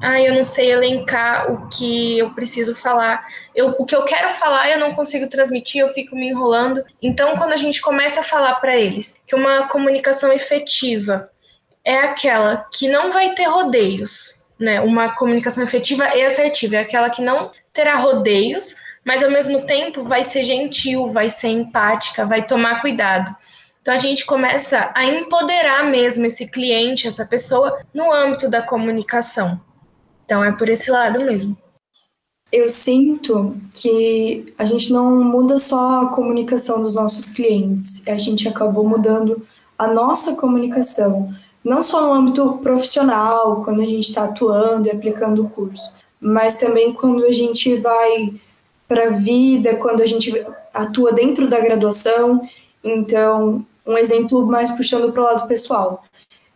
ah, 0.00 0.18
eu 0.18 0.34
não 0.34 0.42
sei 0.42 0.72
elencar 0.72 1.52
o 1.52 1.68
que 1.68 2.18
eu 2.18 2.30
preciso 2.34 2.74
falar. 2.74 3.22
Eu, 3.54 3.68
o 3.78 3.84
que 3.84 3.94
eu 3.94 4.02
quero 4.04 4.30
falar 4.30 4.70
eu 4.70 4.80
não 4.80 4.94
consigo 4.94 5.28
transmitir, 5.28 5.82
eu 5.82 5.88
fico 5.88 6.16
me 6.16 6.28
enrolando. 6.28 6.82
Então, 7.02 7.36
quando 7.36 7.52
a 7.52 7.56
gente 7.56 7.82
começa 7.82 8.20
a 8.20 8.24
falar 8.24 8.54
para 8.56 8.74
eles 8.74 9.20
que 9.26 9.36
uma 9.36 9.68
comunicação 9.68 10.32
efetiva 10.32 11.30
é 11.84 11.98
aquela 11.98 12.66
que 12.72 12.88
não 12.88 13.12
vai 13.12 13.34
ter 13.34 13.44
rodeios, 13.44 14.42
né? 14.58 14.80
Uma 14.80 15.14
comunicação 15.14 15.62
efetiva 15.62 16.16
e 16.16 16.24
assertiva 16.24 16.76
é 16.76 16.80
aquela 16.80 17.10
que 17.10 17.20
não 17.20 17.50
terá 17.80 17.96
rodeios, 17.96 18.74
mas 19.02 19.22
ao 19.22 19.30
mesmo 19.30 19.62
tempo 19.62 20.04
vai 20.04 20.22
ser 20.22 20.42
gentil, 20.42 21.06
vai 21.06 21.30
ser 21.30 21.48
empática, 21.48 22.26
vai 22.26 22.46
tomar 22.46 22.82
cuidado. 22.82 23.34
Então 23.80 23.94
a 23.94 23.98
gente 23.98 24.26
começa 24.26 24.90
a 24.94 25.06
empoderar 25.06 25.84
mesmo 25.84 26.26
esse 26.26 26.46
cliente, 26.46 27.08
essa 27.08 27.24
pessoa, 27.24 27.78
no 27.94 28.12
âmbito 28.12 28.50
da 28.50 28.60
comunicação. 28.60 29.58
Então 30.26 30.44
é 30.44 30.52
por 30.52 30.68
esse 30.68 30.90
lado 30.90 31.24
mesmo. 31.24 31.56
Eu 32.52 32.68
sinto 32.68 33.56
que 33.72 34.52
a 34.58 34.66
gente 34.66 34.92
não 34.92 35.24
muda 35.24 35.56
só 35.56 36.02
a 36.02 36.08
comunicação 36.08 36.82
dos 36.82 36.94
nossos 36.94 37.32
clientes, 37.32 38.06
a 38.06 38.18
gente 38.18 38.46
acabou 38.46 38.86
mudando 38.86 39.46
a 39.78 39.86
nossa 39.86 40.34
comunicação, 40.34 41.32
não 41.64 41.82
só 41.82 42.02
no 42.02 42.12
âmbito 42.12 42.58
profissional, 42.58 43.64
quando 43.64 43.80
a 43.80 43.86
gente 43.86 44.08
está 44.08 44.24
atuando 44.24 44.86
e 44.86 44.90
aplicando 44.90 45.42
o 45.42 45.48
curso, 45.48 45.90
mas 46.20 46.58
também 46.58 46.92
quando 46.92 47.24
a 47.24 47.32
gente 47.32 47.76
vai 47.76 48.32
para 48.86 49.08
a 49.08 49.10
vida, 49.10 49.76
quando 49.76 50.02
a 50.02 50.06
gente 50.06 50.44
atua 50.74 51.12
dentro 51.12 51.48
da 51.48 51.60
graduação. 51.60 52.48
Então, 52.82 53.64
um 53.86 53.96
exemplo 53.96 54.44
mais 54.44 54.70
puxando 54.72 55.12
para 55.12 55.22
o 55.22 55.24
lado 55.24 55.48
pessoal. 55.48 56.04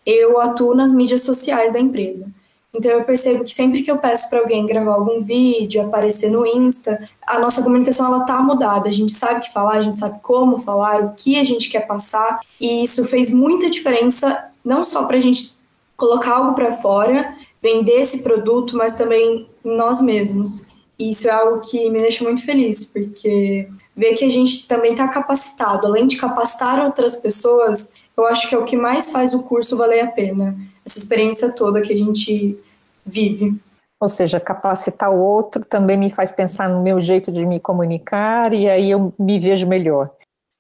Eu 0.05 0.41
atuo 0.41 0.75
nas 0.75 0.93
mídias 0.93 1.23
sociais 1.23 1.73
da 1.73 1.81
empresa. 1.81 2.31
Então 2.75 2.91
eu 2.91 3.05
percebo 3.05 3.45
que 3.45 3.55
sempre 3.55 3.83
que 3.83 3.91
eu 3.91 3.99
peço 3.99 4.29
para 4.29 4.41
alguém 4.41 4.67
gravar 4.67 4.95
algum 4.95 5.23
vídeo, 5.23 5.81
aparecer 5.81 6.29
no 6.29 6.45
Insta, 6.45 7.09
a 7.25 7.39
nossa 7.39 7.63
comunicação 7.63 8.07
ela 8.07 8.25
tá 8.25 8.41
mudada. 8.43 8.89
A 8.89 8.93
gente 8.93 9.13
sabe 9.13 9.39
o 9.39 9.43
que 9.43 9.53
falar, 9.53 9.75
a 9.75 9.83
gente 9.83 9.97
sabe 9.97 10.19
como 10.21 10.61
falar, 10.61 11.03
o 11.03 11.15
que 11.15 11.39
a 11.39 11.45
gente 11.45 11.71
quer 11.71 11.87
passar, 11.87 12.41
e 12.61 12.83
isso 12.83 13.05
fez 13.05 13.33
muita 13.33 13.71
diferença 13.71 14.51
não 14.65 14.83
só 14.83 15.05
para 15.05 15.17
a 15.17 15.21
gente 15.21 15.53
colocar 15.97 16.33
algo 16.33 16.55
para 16.55 16.73
fora, 16.73 17.37
vender 17.65 18.03
esse 18.03 18.23
produto, 18.23 18.77
mas 18.77 18.99
também 18.99 19.49
nós 19.65 20.03
mesmos. 20.03 20.67
E 20.99 21.13
isso 21.13 21.27
é 21.27 21.31
algo 21.31 21.63
que 21.63 21.89
me 21.89 21.99
deixa 21.99 22.23
muito 22.23 22.45
feliz, 22.45 22.85
porque 22.85 23.67
ver 23.97 24.15
que 24.15 24.25
a 24.27 24.31
gente 24.31 24.69
também 24.69 24.93
está 24.93 25.09
capacitado, 25.09 25.87
além 25.87 26.07
de 26.07 26.19
capacitar 26.19 26.85
outras 26.85 27.17
pessoas, 27.17 27.91
eu 28.15 28.27
acho 28.27 28.51
que 28.51 28.55
é 28.55 28.59
o 28.59 28.67
que 28.67 28.77
mais 28.77 29.11
faz 29.11 29.33
o 29.33 29.43
curso 29.43 29.79
valer 29.79 30.01
a 30.01 30.09
pena. 30.09 30.55
Essa 30.85 30.99
experiência 30.99 31.51
toda 31.53 31.81
que 31.81 31.95
a 31.95 31.97
gente 31.97 32.59
vive. 33.05 33.59
Ou 33.99 34.09
seja, 34.09 34.39
capacitar 34.39 35.11
o 35.11 35.19
outro 35.19 35.65
também 35.65 35.97
me 35.97 36.11
faz 36.11 36.31
pensar 36.31 36.69
no 36.69 36.83
meu 36.83 37.01
jeito 37.01 37.33
de 37.33 37.47
me 37.47 37.59
comunicar 37.59 38.53
e 38.53 38.69
aí 38.69 38.91
eu 38.91 39.15
me 39.19 39.39
vejo 39.41 39.67
melhor. 39.67 40.11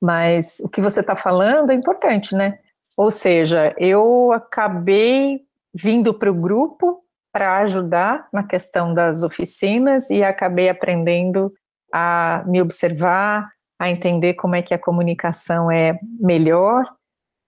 Mas 0.02 0.58
o 0.60 0.68
que 0.70 0.80
você 0.80 1.00
está 1.00 1.14
falando 1.14 1.70
é 1.70 1.74
importante, 1.74 2.34
né? 2.34 2.58
Ou 2.96 3.10
seja, 3.10 3.74
eu 3.76 4.32
acabei 4.32 5.43
vindo 5.74 6.14
para 6.14 6.30
o 6.30 6.34
grupo 6.34 7.02
para 7.32 7.58
ajudar 7.58 8.28
na 8.32 8.44
questão 8.44 8.94
das 8.94 9.24
oficinas 9.24 10.08
e 10.08 10.22
acabei 10.22 10.68
aprendendo 10.68 11.52
a 11.92 12.44
me 12.46 12.62
observar, 12.62 13.50
a 13.78 13.90
entender 13.90 14.34
como 14.34 14.54
é 14.54 14.62
que 14.62 14.72
a 14.72 14.78
comunicação 14.78 15.70
é 15.70 15.98
melhor 16.20 16.84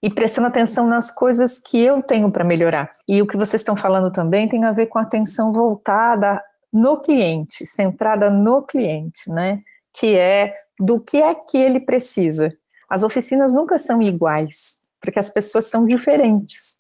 e 0.03 0.11
prestando 0.11 0.49
atenção 0.49 0.87
nas 0.89 1.11
coisas 1.11 1.59
que 1.59 1.81
eu 1.81 2.03
tenho 2.03 2.31
para 2.33 2.45
melhorar. 2.45 2.93
E 3.09 3.23
o 3.23 3.27
que 3.27 3.37
vocês 3.37 3.61
estão 3.61 3.77
falando 3.77 4.11
também 4.11 4.49
tem 4.49 4.65
a 4.65 4.73
ver 4.73 4.87
com 4.87 4.99
a 4.99 5.03
atenção 5.03 5.53
voltada 5.53 6.43
no 6.73 7.01
cliente, 7.01 7.65
centrada 7.65 8.29
no 8.29 8.63
cliente, 8.63 9.31
né? 9.31 9.63
Que 9.95 10.17
é 10.17 10.55
do 10.79 11.01
que 11.01 11.23
é 11.23 11.35
que 11.35 11.57
ele 11.57 11.81
precisa. 11.81 12.53
As 12.89 13.03
oficinas 13.03 13.55
nunca 13.55 13.79
são 13.79 14.03
iguais, 14.03 14.79
porque 15.01 15.19
as 15.19 15.31
pessoas 15.31 15.67
são 15.67 15.87
diferentes. 15.87 16.77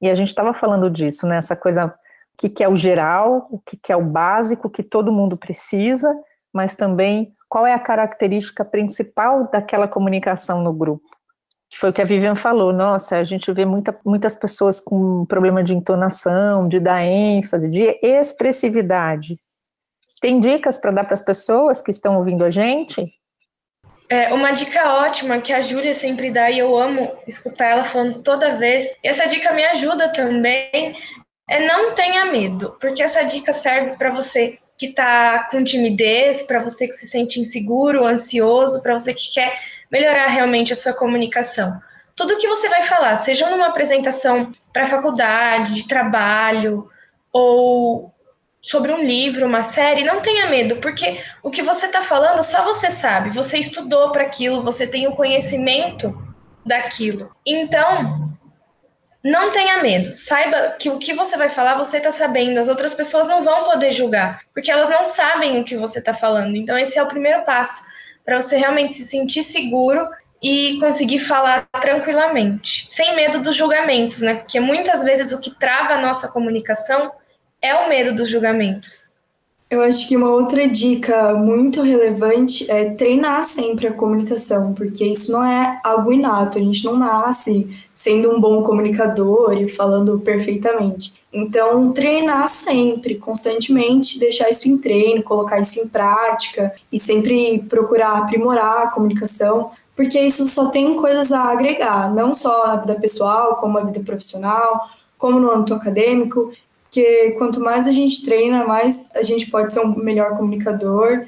E 0.00 0.08
a 0.08 0.14
gente 0.14 0.28
estava 0.28 0.54
falando 0.54 0.90
disso, 0.90 1.26
né? 1.26 1.36
Essa 1.36 1.54
coisa 1.54 1.94
que, 2.38 2.48
que 2.48 2.64
é 2.64 2.68
o 2.68 2.76
geral, 2.76 3.48
o 3.50 3.58
que, 3.58 3.76
que 3.76 3.92
é 3.92 3.96
o 3.96 4.04
básico, 4.04 4.70
que 4.70 4.82
todo 4.82 5.12
mundo 5.12 5.36
precisa, 5.36 6.14
mas 6.52 6.74
também 6.74 7.34
qual 7.48 7.66
é 7.66 7.74
a 7.74 7.78
característica 7.78 8.64
principal 8.64 9.50
daquela 9.50 9.86
comunicação 9.86 10.62
no 10.62 10.72
grupo. 10.72 11.04
Que 11.68 11.78
foi 11.78 11.90
o 11.90 11.92
que 11.92 12.00
a 12.00 12.04
Vivian 12.04 12.34
falou, 12.34 12.72
nossa, 12.72 13.16
a 13.16 13.24
gente 13.24 13.52
vê 13.52 13.64
muita, 13.64 13.96
muitas 14.04 14.34
pessoas 14.34 14.80
com 14.80 15.26
problema 15.26 15.62
de 15.62 15.74
entonação, 15.74 16.66
de 16.66 16.80
dar 16.80 17.04
ênfase, 17.04 17.68
de 17.68 17.98
expressividade. 18.02 19.36
Tem 20.20 20.40
dicas 20.40 20.78
para 20.78 20.92
dar 20.92 21.04
para 21.04 21.14
as 21.14 21.22
pessoas 21.22 21.82
que 21.82 21.90
estão 21.90 22.16
ouvindo 22.16 22.44
a 22.44 22.50
gente? 22.50 23.04
É, 24.12 24.34
uma 24.34 24.50
dica 24.50 24.92
ótima 24.92 25.40
que 25.40 25.52
a 25.52 25.60
Júlia 25.60 25.94
sempre 25.94 26.32
dá 26.32 26.50
e 26.50 26.58
eu 26.58 26.76
amo 26.76 27.16
escutar 27.28 27.68
ela 27.68 27.84
falando 27.84 28.20
toda 28.24 28.56
vez. 28.56 28.96
E 29.04 29.08
essa 29.08 29.24
dica 29.26 29.52
me 29.52 29.64
ajuda 29.64 30.12
também 30.12 30.96
é 31.48 31.64
não 31.64 31.94
tenha 31.94 32.26
medo, 32.26 32.76
porque 32.80 33.04
essa 33.04 33.22
dica 33.22 33.52
serve 33.52 33.92
para 33.96 34.10
você 34.10 34.56
que 34.76 34.86
está 34.86 35.48
com 35.50 35.62
timidez, 35.62 36.42
para 36.42 36.58
você 36.60 36.88
que 36.88 36.92
se 36.92 37.08
sente 37.08 37.38
inseguro, 37.38 38.04
ansioso, 38.04 38.82
para 38.82 38.98
você 38.98 39.14
que 39.14 39.32
quer 39.32 39.56
melhorar 39.90 40.26
realmente 40.26 40.72
a 40.72 40.76
sua 40.76 40.92
comunicação. 40.92 41.80
Tudo 42.16 42.38
que 42.38 42.48
você 42.48 42.68
vai 42.68 42.82
falar, 42.82 43.14
seja 43.14 43.48
numa 43.48 43.66
apresentação 43.66 44.50
para 44.72 44.86
faculdade, 44.86 45.74
de 45.74 45.86
trabalho, 45.86 46.90
ou 47.32 48.12
sobre 48.60 48.92
um 48.92 49.02
livro, 49.02 49.46
uma 49.46 49.62
série, 49.62 50.04
não 50.04 50.20
tenha 50.20 50.46
medo, 50.46 50.76
porque 50.76 51.20
o 51.42 51.50
que 51.50 51.62
você 51.62 51.86
está 51.86 52.02
falando 52.02 52.42
só 52.42 52.62
você 52.62 52.90
sabe, 52.90 53.30
você 53.30 53.58
estudou 53.58 54.12
para 54.12 54.24
aquilo, 54.24 54.62
você 54.62 54.86
tem 54.86 55.08
o 55.08 55.16
conhecimento 55.16 56.16
daquilo. 56.64 57.34
Então, 57.46 58.30
não 59.24 59.50
tenha 59.50 59.82
medo. 59.82 60.12
Saiba 60.12 60.76
que 60.78 60.90
o 60.90 60.98
que 60.98 61.14
você 61.14 61.36
vai 61.36 61.48
falar, 61.48 61.76
você 61.76 61.98
está 61.98 62.10
sabendo. 62.10 62.58
As 62.58 62.68
outras 62.68 62.94
pessoas 62.94 63.26
não 63.26 63.44
vão 63.44 63.64
poder 63.64 63.92
julgar, 63.92 64.40
porque 64.52 64.70
elas 64.70 64.88
não 64.88 65.04
sabem 65.04 65.60
o 65.60 65.64
que 65.64 65.76
você 65.76 65.98
está 65.98 66.12
falando. 66.12 66.56
Então, 66.56 66.76
esse 66.76 66.98
é 66.98 67.02
o 67.02 67.08
primeiro 67.08 67.44
passo 67.44 67.82
para 68.24 68.40
você 68.40 68.56
realmente 68.56 68.94
se 68.94 69.06
sentir 69.06 69.42
seguro 69.42 70.08
e 70.42 70.78
conseguir 70.80 71.18
falar 71.18 71.68
tranquilamente, 71.80 72.86
sem 72.88 73.14
medo 73.14 73.40
dos 73.40 73.54
julgamentos, 73.54 74.22
né? 74.22 74.34
Porque 74.34 74.58
muitas 74.58 75.02
vezes 75.02 75.32
o 75.32 75.40
que 75.40 75.50
trava 75.58 75.94
a 75.94 76.00
nossa 76.00 76.28
comunicação 76.28 77.12
é 77.62 77.74
o 77.74 77.88
medo 77.88 78.14
dos 78.14 78.28
julgamentos. 78.28 79.10
Eu 79.70 79.82
acho 79.82 80.08
que 80.08 80.16
uma 80.16 80.30
outra 80.30 80.66
dica 80.66 81.32
muito 81.34 81.80
relevante 81.80 82.68
é 82.68 82.90
treinar 82.90 83.44
sempre 83.44 83.86
a 83.86 83.92
comunicação, 83.92 84.74
porque 84.74 85.04
isso 85.04 85.30
não 85.30 85.44
é 85.44 85.80
algo 85.84 86.12
inato, 86.12 86.58
a 86.58 86.60
gente 86.60 86.84
não 86.84 86.96
nasce 86.96 87.70
sendo 87.94 88.34
um 88.34 88.40
bom 88.40 88.64
comunicador 88.64 89.56
e 89.56 89.68
falando 89.68 90.18
perfeitamente. 90.18 91.14
Então, 91.32 91.92
treinar 91.92 92.48
sempre, 92.48 93.14
constantemente, 93.14 94.18
deixar 94.18 94.50
isso 94.50 94.68
em 94.68 94.76
treino, 94.76 95.22
colocar 95.22 95.60
isso 95.60 95.78
em 95.78 95.86
prática 95.86 96.74
e 96.90 96.98
sempre 96.98 97.60
procurar 97.68 98.18
aprimorar 98.18 98.82
a 98.82 98.90
comunicação, 98.90 99.70
porque 99.94 100.20
isso 100.20 100.48
só 100.48 100.66
tem 100.66 100.96
coisas 100.96 101.30
a 101.30 101.44
agregar, 101.44 102.12
não 102.12 102.34
só 102.34 102.66
na 102.66 102.76
vida 102.76 102.96
pessoal, 102.96 103.54
como 103.58 103.78
na 103.78 103.84
vida 103.84 104.00
profissional, 104.00 104.88
como 105.16 105.38
no 105.38 105.52
âmbito 105.52 105.74
acadêmico 105.74 106.52
porque 106.90 107.36
quanto 107.38 107.60
mais 107.60 107.86
a 107.86 107.92
gente 107.92 108.24
treina, 108.24 108.66
mais 108.66 109.14
a 109.14 109.22
gente 109.22 109.48
pode 109.48 109.72
ser 109.72 109.78
um 109.78 109.94
melhor 109.94 110.36
comunicador. 110.36 111.24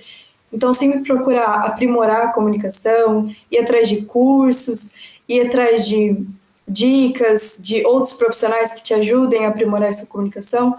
Então, 0.53 0.75
sempre 0.75 1.01
procurar 1.01 1.65
aprimorar 1.65 2.27
a 2.27 2.33
comunicação, 2.33 3.33
ir 3.49 3.59
atrás 3.59 3.89
de 3.89 4.03
cursos, 4.03 4.93
ir 5.29 5.47
atrás 5.47 5.87
de 5.87 6.27
dicas 6.67 7.59
de 7.61 7.87
outros 7.87 8.15
profissionais 8.15 8.75
que 8.75 8.83
te 8.83 8.93
ajudem 8.93 9.47
a 9.47 9.51
aprimorar 9.51 9.89
essa 9.89 10.07
comunicação. 10.07 10.77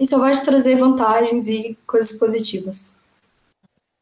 Isso 0.00 0.18
vai 0.18 0.32
te 0.32 0.42
trazer 0.42 0.76
vantagens 0.76 1.46
e 1.46 1.76
coisas 1.86 2.18
positivas. 2.18 2.96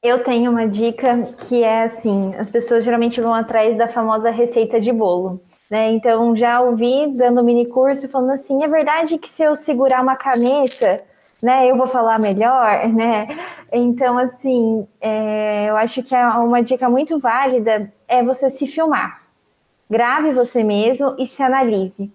Eu 0.01 0.23
tenho 0.23 0.53
uma 0.53 0.67
dica 0.67 1.25
que 1.49 1.65
é 1.65 1.85
assim: 1.85 2.37
as 2.37 2.49
pessoas 2.49 2.85
geralmente 2.85 3.21
vão 3.21 3.35
atrás 3.35 3.77
da 3.77 3.89
famosa 3.89 4.31
receita 4.31 4.81
de 4.81 4.93
bolo. 4.93 5.41
Né? 5.71 5.93
Então, 5.93 6.35
já 6.35 6.61
ouvi 6.61 7.07
dando 7.15 7.45
mini 7.45 7.65
curso 7.65 8.09
falando 8.09 8.33
assim: 8.33 8.65
é 8.65 8.69
verdade 8.69 9.19
que 9.19 9.29
se 9.29 9.43
eu 9.43 9.55
segurar 9.55 10.03
uma 10.03 10.17
caneta, 10.17 10.97
né, 11.41 11.71
eu 11.71 11.77
vou 11.77 11.87
falar 11.87 12.19
melhor, 12.19 12.89
né? 12.93 13.29
Então, 13.73 14.19
assim, 14.19 14.87
é, 15.01 15.71
eu 15.71 15.77
acho 15.77 16.03
que 16.03 16.15
é 16.15 16.27
uma 16.27 16.63
dica 16.63 16.91
muito 16.91 17.19
válida 17.21 17.93
é 18.09 18.23
você 18.23 18.51
se 18.51 18.67
filmar. 18.67 19.21
Grave 19.89 20.33
você 20.33 20.65
mesmo 20.65 21.15
e 21.19 21.27
se 21.27 21.43
analise. 21.43 22.13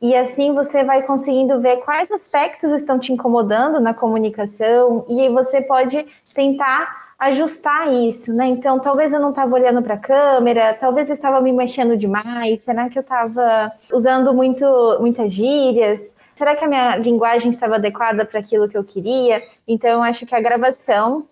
E 0.00 0.16
assim 0.16 0.54
você 0.54 0.82
vai 0.82 1.02
conseguindo 1.02 1.60
ver 1.60 1.78
quais 1.78 2.10
aspectos 2.10 2.70
estão 2.70 2.98
te 2.98 3.12
incomodando 3.12 3.78
na 3.80 3.92
comunicação 3.92 5.04
e 5.06 5.28
você 5.28 5.60
pode 5.60 6.06
tentar 6.34 7.09
ajustar 7.20 7.92
isso, 7.92 8.32
né? 8.32 8.46
Então, 8.46 8.80
talvez 8.80 9.12
eu 9.12 9.20
não 9.20 9.28
estava 9.28 9.54
olhando 9.54 9.82
para 9.82 9.94
a 9.94 9.98
câmera, 9.98 10.72
talvez 10.80 11.10
eu 11.10 11.12
estava 11.12 11.38
me 11.42 11.52
mexendo 11.52 11.94
demais, 11.94 12.62
será 12.62 12.88
que 12.88 12.98
eu 12.98 13.02
estava 13.02 13.70
usando 13.92 14.32
muito, 14.32 14.64
muitas 14.98 15.30
gírias? 15.30 16.14
Será 16.34 16.56
que 16.56 16.64
a 16.64 16.68
minha 16.68 16.96
linguagem 16.96 17.50
estava 17.50 17.74
adequada 17.74 18.24
para 18.24 18.40
aquilo 18.40 18.66
que 18.66 18.78
eu 18.78 18.82
queria? 18.82 19.42
Então, 19.68 19.90
eu 19.90 20.02
acho 20.02 20.24
que 20.24 20.34
a 20.34 20.40
gravação 20.40 21.26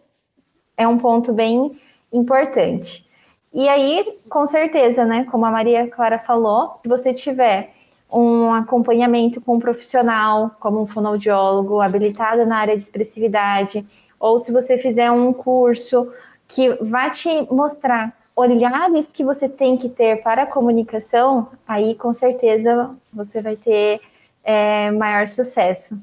é 0.76 0.86
um 0.86 0.98
ponto 0.98 1.32
bem 1.32 1.80
importante. 2.12 3.08
E 3.54 3.66
aí, 3.66 4.18
com 4.28 4.46
certeza, 4.46 5.06
né? 5.06 5.24
Como 5.30 5.46
a 5.46 5.50
Maria 5.50 5.88
Clara 5.88 6.18
falou, 6.18 6.78
se 6.82 6.88
você 6.88 7.14
tiver 7.14 7.72
um 8.12 8.52
acompanhamento 8.52 9.40
com 9.40 9.56
um 9.56 9.58
profissional, 9.58 10.50
como 10.60 10.82
um 10.82 10.86
fonoaudiólogo 10.86 11.80
habilitado 11.80 12.44
na 12.44 12.58
área 12.58 12.76
de 12.76 12.82
expressividade, 12.82 13.86
ou 14.18 14.38
se 14.38 14.52
você 14.52 14.78
fizer 14.78 15.10
um 15.10 15.32
curso 15.32 16.12
que 16.46 16.72
vai 16.82 17.10
te 17.10 17.46
mostrar 17.52 18.16
olhares 18.34 19.10
que 19.10 19.24
você 19.24 19.48
tem 19.48 19.76
que 19.76 19.88
ter 19.88 20.22
para 20.22 20.44
a 20.44 20.46
comunicação, 20.46 21.48
aí 21.66 21.94
com 21.96 22.12
certeza 22.12 22.90
você 23.12 23.42
vai 23.42 23.56
ter 23.56 24.00
é, 24.44 24.90
maior 24.92 25.26
sucesso. 25.26 25.98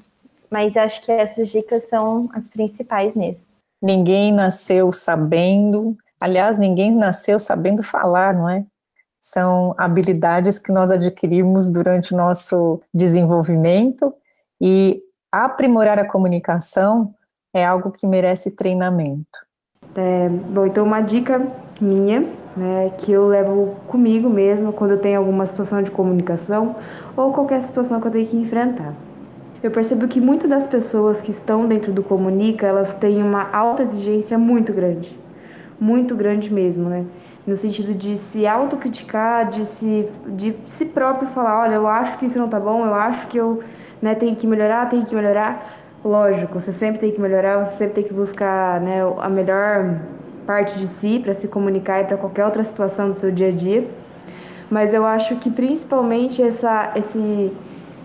Mas 0.49 0.75
acho 0.75 1.01
que 1.01 1.11
essas 1.11 1.49
dicas 1.49 1.87
são 1.87 2.29
as 2.33 2.47
principais 2.47 3.15
mesmo. 3.15 3.45
Ninguém 3.81 4.33
nasceu 4.33 4.91
sabendo, 4.91 5.97
aliás, 6.19 6.57
ninguém 6.57 6.93
nasceu 6.93 7.39
sabendo 7.39 7.81
falar, 7.81 8.33
não 8.33 8.49
é? 8.49 8.65
São 9.19 9.73
habilidades 9.77 10.59
que 10.59 10.71
nós 10.71 10.91
adquirimos 10.91 11.69
durante 11.69 12.13
o 12.13 12.17
nosso 12.17 12.81
desenvolvimento 12.93 14.13
e 14.61 15.01
aprimorar 15.31 15.97
a 15.97 16.07
comunicação 16.07 17.13
é 17.55 17.65
algo 17.65 17.89
que 17.89 18.05
merece 18.05 18.51
treinamento. 18.51 19.39
É, 19.95 20.27
bom, 20.27 20.65
então 20.65 20.83
uma 20.83 20.99
dica 20.99 21.41
minha, 21.79 22.25
né, 22.55 22.91
que 22.97 23.13
eu 23.13 23.27
levo 23.27 23.77
comigo 23.87 24.29
mesmo 24.29 24.73
quando 24.73 24.91
eu 24.91 24.99
tenho 24.99 25.19
alguma 25.19 25.45
situação 25.45 25.81
de 25.81 25.89
comunicação 25.89 26.75
ou 27.15 27.31
qualquer 27.31 27.61
situação 27.63 28.01
que 28.01 28.07
eu 28.07 28.11
tenho 28.11 28.27
que 28.27 28.35
enfrentar. 28.35 28.93
Eu 29.63 29.71
percebo 29.71 30.05
que 30.05 30.19
muitas 30.19 30.49
das 30.49 30.67
pessoas 30.67 31.21
que 31.21 31.31
estão 31.31 31.65
dentro 31.65 31.93
do 31.93 32.03
comunica, 32.03 32.67
elas 32.67 32.93
têm 32.93 33.23
uma 33.23 33.49
alta 33.51 33.83
exigência 33.83 34.37
muito 34.37 34.73
grande, 34.73 35.17
muito 35.79 36.13
grande 36.13 36.53
mesmo, 36.53 36.89
né? 36.89 37.05
No 37.47 37.55
sentido 37.55 37.93
de 37.93 38.17
se 38.17 38.45
autocriticar, 38.45 39.49
de 39.49 39.65
se 39.65 40.09
de 40.27 40.55
si 40.67 40.87
próprio 40.87 41.29
falar, 41.29 41.61
olha, 41.61 41.75
eu 41.75 41.87
acho 41.87 42.17
que 42.17 42.25
isso 42.25 42.37
não 42.37 42.49
tá 42.49 42.59
bom, 42.59 42.85
eu 42.85 42.93
acho 42.93 43.27
que 43.27 43.37
eu, 43.37 43.63
né, 44.01 44.13
tenho 44.13 44.35
que 44.35 44.45
melhorar, 44.45 44.89
tenho 44.89 45.05
que 45.05 45.15
melhorar. 45.15 45.84
Lógico, 46.05 46.59
você 46.59 46.71
sempre 46.71 46.99
tem 46.99 47.11
que 47.11 47.19
melhorar, 47.19 47.65
você 47.65 47.77
sempre 47.77 47.95
tem 47.95 48.03
que 48.03 48.13
buscar, 48.13 48.79
né, 48.79 48.99
a 49.17 49.27
melhor 49.27 50.01
parte 50.45 50.77
de 50.77 50.87
si 50.87 51.17
para 51.17 51.33
se 51.33 51.47
comunicar 51.47 52.01
e 52.01 52.03
para 52.03 52.15
qualquer 52.15 52.45
outra 52.45 52.63
situação 52.63 53.09
do 53.09 53.15
seu 53.15 53.31
dia 53.31 53.47
a 53.47 53.51
dia. 53.51 53.87
Mas 54.69 54.93
eu 54.93 55.03
acho 55.03 55.37
que 55.37 55.49
principalmente 55.49 56.43
essa, 56.43 56.91
esse, 56.95 57.51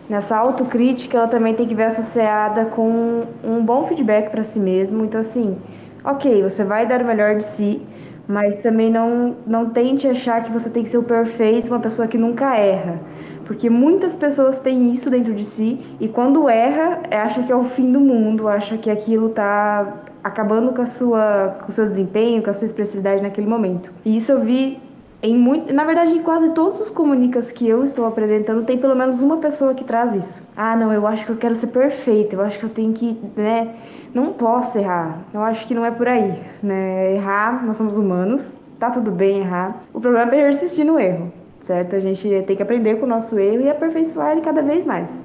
nessa 0.09 0.35
autocrítica 0.35 1.19
ela 1.19 1.29
também 1.29 1.53
tem 1.55 1.69
que 1.69 1.75
ver 1.75 1.85
associada 1.85 2.65
com 2.65 3.25
um 3.45 3.63
bom 3.63 3.85
feedback 3.85 4.31
para 4.31 4.45
si 4.45 4.59
mesmo. 4.59 5.05
Então, 5.05 5.21
assim, 5.21 5.59
ok, 6.03 6.43
você 6.43 6.65
vai 6.65 6.87
dar 6.87 7.03
o 7.03 7.05
melhor 7.05 7.37
de 7.37 7.45
si, 7.45 7.83
mas 8.31 8.59
também 8.59 8.91
não, 8.91 9.37
não 9.47 9.71
tente 9.71 10.07
achar 10.07 10.43
que 10.45 10.53
você 10.53 10.71
tem 10.71 10.85
que 10.85 10.89
ser 10.89 10.99
o 10.99 11.03
perfeito, 11.03 11.69
uma 11.69 11.81
pessoa 11.81 12.07
que 12.07 12.17
nunca 12.17 12.57
erra. 12.57 13.01
Porque 13.45 13.69
muitas 13.69 14.15
pessoas 14.15 14.61
têm 14.61 14.93
isso 14.93 15.11
dentro 15.11 15.35
de 15.35 15.45
si 15.45 15.81
e 15.99 16.07
quando 16.07 16.49
erra, 16.49 17.01
acha 17.11 17.43
que 17.43 17.51
é 17.51 17.57
o 17.57 17.65
fim 17.65 17.91
do 17.91 17.99
mundo, 17.99 18.47
acha 18.47 18.79
que 18.79 18.89
aquilo 18.89 19.31
tá 19.31 20.03
acabando 20.23 20.73
com 20.73 20.81
a 20.81 20.87
sua 20.87 21.57
com 21.61 21.69
o 21.69 21.73
seu 21.73 21.85
desempenho, 21.85 22.43
com 22.43 22.51
a 22.51 22.55
sua 22.55 22.67
expressividade 22.67 23.21
naquele 23.21 23.49
momento. 23.49 23.91
E 24.05 24.17
isso 24.17 24.31
eu 24.31 24.41
vi 24.41 24.79
em 25.23 25.37
muito, 25.37 25.73
na 25.73 25.85
verdade, 25.85 26.13
em 26.13 26.23
quase 26.23 26.51
todos 26.51 26.81
os 26.81 26.91
comunicas 26.91 27.53
que 27.53 27.69
eu 27.69 27.85
estou 27.85 28.07
apresentando, 28.07 28.65
tem 28.65 28.79
pelo 28.79 28.97
menos 28.97 29.21
uma 29.21 29.37
pessoa 29.37 29.75
que 29.75 29.85
traz 29.85 30.15
isso. 30.15 30.39
Ah, 30.57 30.75
não, 30.75 30.93
eu 30.93 31.07
acho 31.07 31.27
que 31.27 31.33
eu 31.33 31.37
quero 31.37 31.55
ser 31.55 31.67
perfeita, 31.67 32.37
eu 32.37 32.41
acho 32.41 32.59
que 32.59 32.65
eu 32.65 32.71
tenho 32.71 32.93
que, 32.95 33.19
né, 33.37 33.75
não 34.15 34.33
posso 34.33 34.79
errar. 34.79 35.19
Eu 35.35 35.43
acho 35.43 35.67
que 35.67 35.75
não 35.75 35.85
é 35.85 35.91
por 35.91 36.09
aí, 36.09 36.41
né? 36.63 37.15
Errar, 37.15 37.65
nós 37.67 37.77
somos 37.77 37.99
humanos, 37.99 38.55
tá 38.79 38.91
tudo 38.91 39.11
bem 39.11 39.41
errar. 39.41 39.83
O 39.93 40.01
problema 40.01 40.35
é 40.35 40.45
persistir 40.47 40.87
no 40.87 40.99
erro, 40.99 41.31
certo? 41.61 41.97
A 41.97 42.01
gente 42.01 42.27
tem 42.47 42.57
que 42.57 42.63
aprender 42.63 42.97
com 42.97 43.05
o 43.05 43.09
nosso 43.09 43.39
erro 43.39 43.63
e 43.63 43.69
aperfeiçoar 43.69 44.33
ele 44.33 44.41
cada 44.41 44.63
vez 44.63 44.87
mais. 44.87 45.19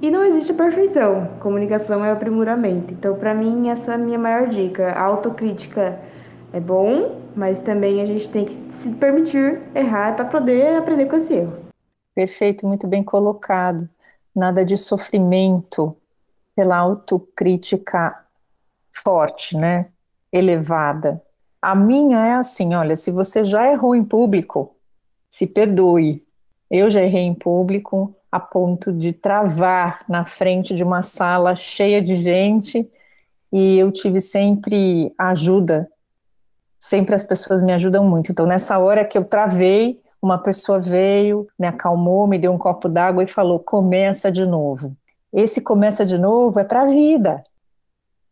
E 0.00 0.10
não 0.10 0.24
existe 0.24 0.54
perfeição, 0.54 1.28
comunicação 1.40 2.02
é 2.02 2.10
aprimoramento. 2.10 2.94
Então, 2.94 3.16
para 3.16 3.34
mim, 3.34 3.68
essa 3.68 3.92
é 3.92 3.94
a 3.96 3.98
minha 3.98 4.18
maior 4.18 4.48
dica. 4.48 4.92
A 4.92 5.02
autocrítica 5.02 5.98
é 6.52 6.60
bom, 6.60 7.20
mas 7.36 7.60
também 7.60 8.00
a 8.00 8.06
gente 8.06 8.28
tem 8.28 8.44
que 8.44 8.52
se 8.72 8.94
permitir 8.94 9.60
errar 9.74 10.16
para 10.16 10.24
poder 10.24 10.76
aprender 10.76 11.06
com 11.06 11.16
esse 11.16 11.34
erro. 11.34 11.70
Perfeito, 12.14 12.66
muito 12.66 12.86
bem 12.86 13.02
colocado. 13.02 13.88
Nada 14.34 14.64
de 14.64 14.76
sofrimento 14.76 15.96
pela 16.54 16.76
autocrítica 16.76 18.24
forte, 19.02 19.56
né? 19.56 19.86
Elevada. 20.32 21.22
A 21.62 21.74
minha 21.74 22.26
é 22.26 22.32
assim, 22.32 22.74
olha, 22.74 22.96
se 22.96 23.10
você 23.10 23.44
já 23.44 23.70
errou 23.70 23.94
em 23.94 24.04
público, 24.04 24.76
se 25.30 25.46
perdoe. 25.46 26.24
Eu 26.70 26.90
já 26.90 27.02
errei 27.02 27.22
em 27.22 27.34
público, 27.34 28.14
a 28.30 28.38
ponto 28.38 28.92
de 28.92 29.12
travar 29.12 30.04
na 30.08 30.24
frente 30.24 30.74
de 30.74 30.84
uma 30.84 31.02
sala 31.02 31.56
cheia 31.56 32.00
de 32.00 32.16
gente 32.16 32.88
e 33.52 33.76
eu 33.78 33.90
tive 33.90 34.20
sempre 34.20 35.12
ajuda, 35.18 35.90
sempre 36.80 37.14
as 37.14 37.22
pessoas 37.22 37.62
me 37.62 37.72
ajudam 37.72 38.02
muito. 38.04 38.32
Então, 38.32 38.46
nessa 38.46 38.78
hora 38.78 39.04
que 39.04 39.18
eu 39.18 39.24
travei, 39.24 40.00
uma 40.22 40.38
pessoa 40.38 40.80
veio, 40.80 41.46
me 41.58 41.66
acalmou, 41.66 42.26
me 42.26 42.38
deu 42.38 42.52
um 42.52 42.58
copo 42.58 42.88
d'água 42.88 43.22
e 43.22 43.28
falou: 43.28 43.60
começa 43.60 44.32
de 44.32 44.46
novo. 44.46 44.96
Esse 45.32 45.60
começa 45.60 46.04
de 46.04 46.18
novo 46.18 46.58
é 46.58 46.64
para 46.64 46.82
a 46.82 46.86
vida, 46.86 47.44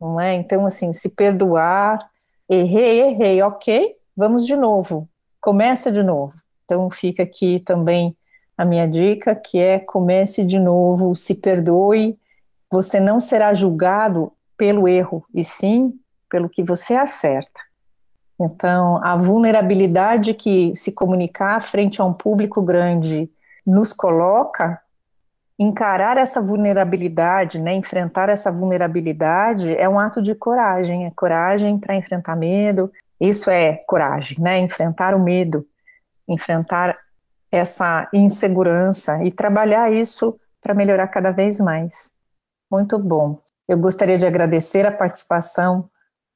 não 0.01 0.21
é? 0.21 0.35
Então, 0.35 0.67
assim, 0.67 0.93
se 0.93 1.09
perdoar, 1.09 2.11
errei, 2.49 3.03
errei, 3.03 3.41
ok, 3.43 3.95
vamos 4.17 4.45
de 4.45 4.57
novo, 4.57 5.09
começa 5.41 5.93
de 5.93 6.03
novo. 6.03 6.35
Então, 6.65 6.91
fica 6.91 7.23
aqui 7.23 7.61
também 7.61 8.17
a 8.57 8.65
minha 8.65 8.89
dica, 8.89 9.37
que 9.37 9.59
é 9.59 9.79
comece 9.79 10.45
de 10.45 10.59
novo, 10.59 11.15
se 11.15 11.37
perdoe, 11.37 12.19
você 12.71 12.99
não 12.99 13.21
será 13.21 13.55
julgado 13.55 14.33
pelo 14.57 14.89
erro, 14.89 15.25
e 15.33 15.45
sim 15.45 15.95
pelo 16.29 16.49
que 16.49 16.65
você 16.65 16.95
acerta. 16.95 17.68
Então, 18.41 19.03
a 19.03 19.17
vulnerabilidade 19.17 20.33
que 20.33 20.75
se 20.77 20.93
comunicar 20.93 21.61
frente 21.61 22.01
a 22.01 22.05
um 22.05 22.13
público 22.13 22.63
grande 22.63 23.29
nos 23.67 23.93
coloca, 23.93 24.81
encarar 25.59 26.17
essa 26.17 26.41
vulnerabilidade, 26.41 27.59
né, 27.59 27.75
enfrentar 27.75 28.29
essa 28.29 28.51
vulnerabilidade 28.51 29.77
é 29.77 29.89
um 29.89 29.99
ato 29.99 30.23
de 30.23 30.35
coragem, 30.35 31.05
é 31.05 31.11
coragem 31.11 31.79
para 31.79 31.97
enfrentar 31.97 32.37
medo, 32.37 32.93
isso 33.21 33.51
é 33.51 33.83
coragem, 33.87 34.39
né, 34.41 34.59
enfrentar 34.61 35.15
o 35.15 35.19
medo, 35.19 35.67
enfrentar 36.29 36.97
essa 37.51 38.09
insegurança 38.13 39.25
e 39.25 39.33
trabalhar 39.33 39.93
isso 39.93 40.39
para 40.63 40.75
melhorar 40.75 41.09
cada 41.09 41.33
vez 41.33 41.59
mais. 41.59 42.13
Muito 42.71 42.99
bom. 42.99 43.41
Eu 43.67 43.79
gostaria 43.79 44.19
de 44.19 44.27
agradecer 44.27 44.87
a 44.87 44.93
participação 44.93 45.91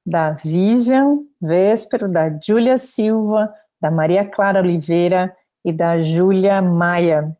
da 0.04 0.32
Vivian 0.32 1.20
Véspero, 1.40 2.08
da 2.08 2.28
Júlia 2.40 2.78
Silva, 2.78 3.52
da 3.80 3.90
Maria 3.90 4.24
Clara 4.24 4.60
Oliveira 4.60 5.34
e 5.64 5.72
da 5.72 6.00
Júlia 6.00 6.60
Maia. 6.60 7.36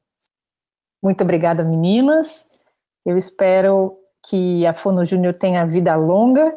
Muito 1.03 1.23
obrigada, 1.23 1.65
meninas. 1.65 2.45
Eu 3.05 3.17
espero 3.17 3.99
que 4.29 4.65
a 4.67 4.73
Fono 4.73 5.05
Júnior 5.05 5.35
tenha 5.35 5.67
vida 5.67 5.95
longa, 5.97 6.55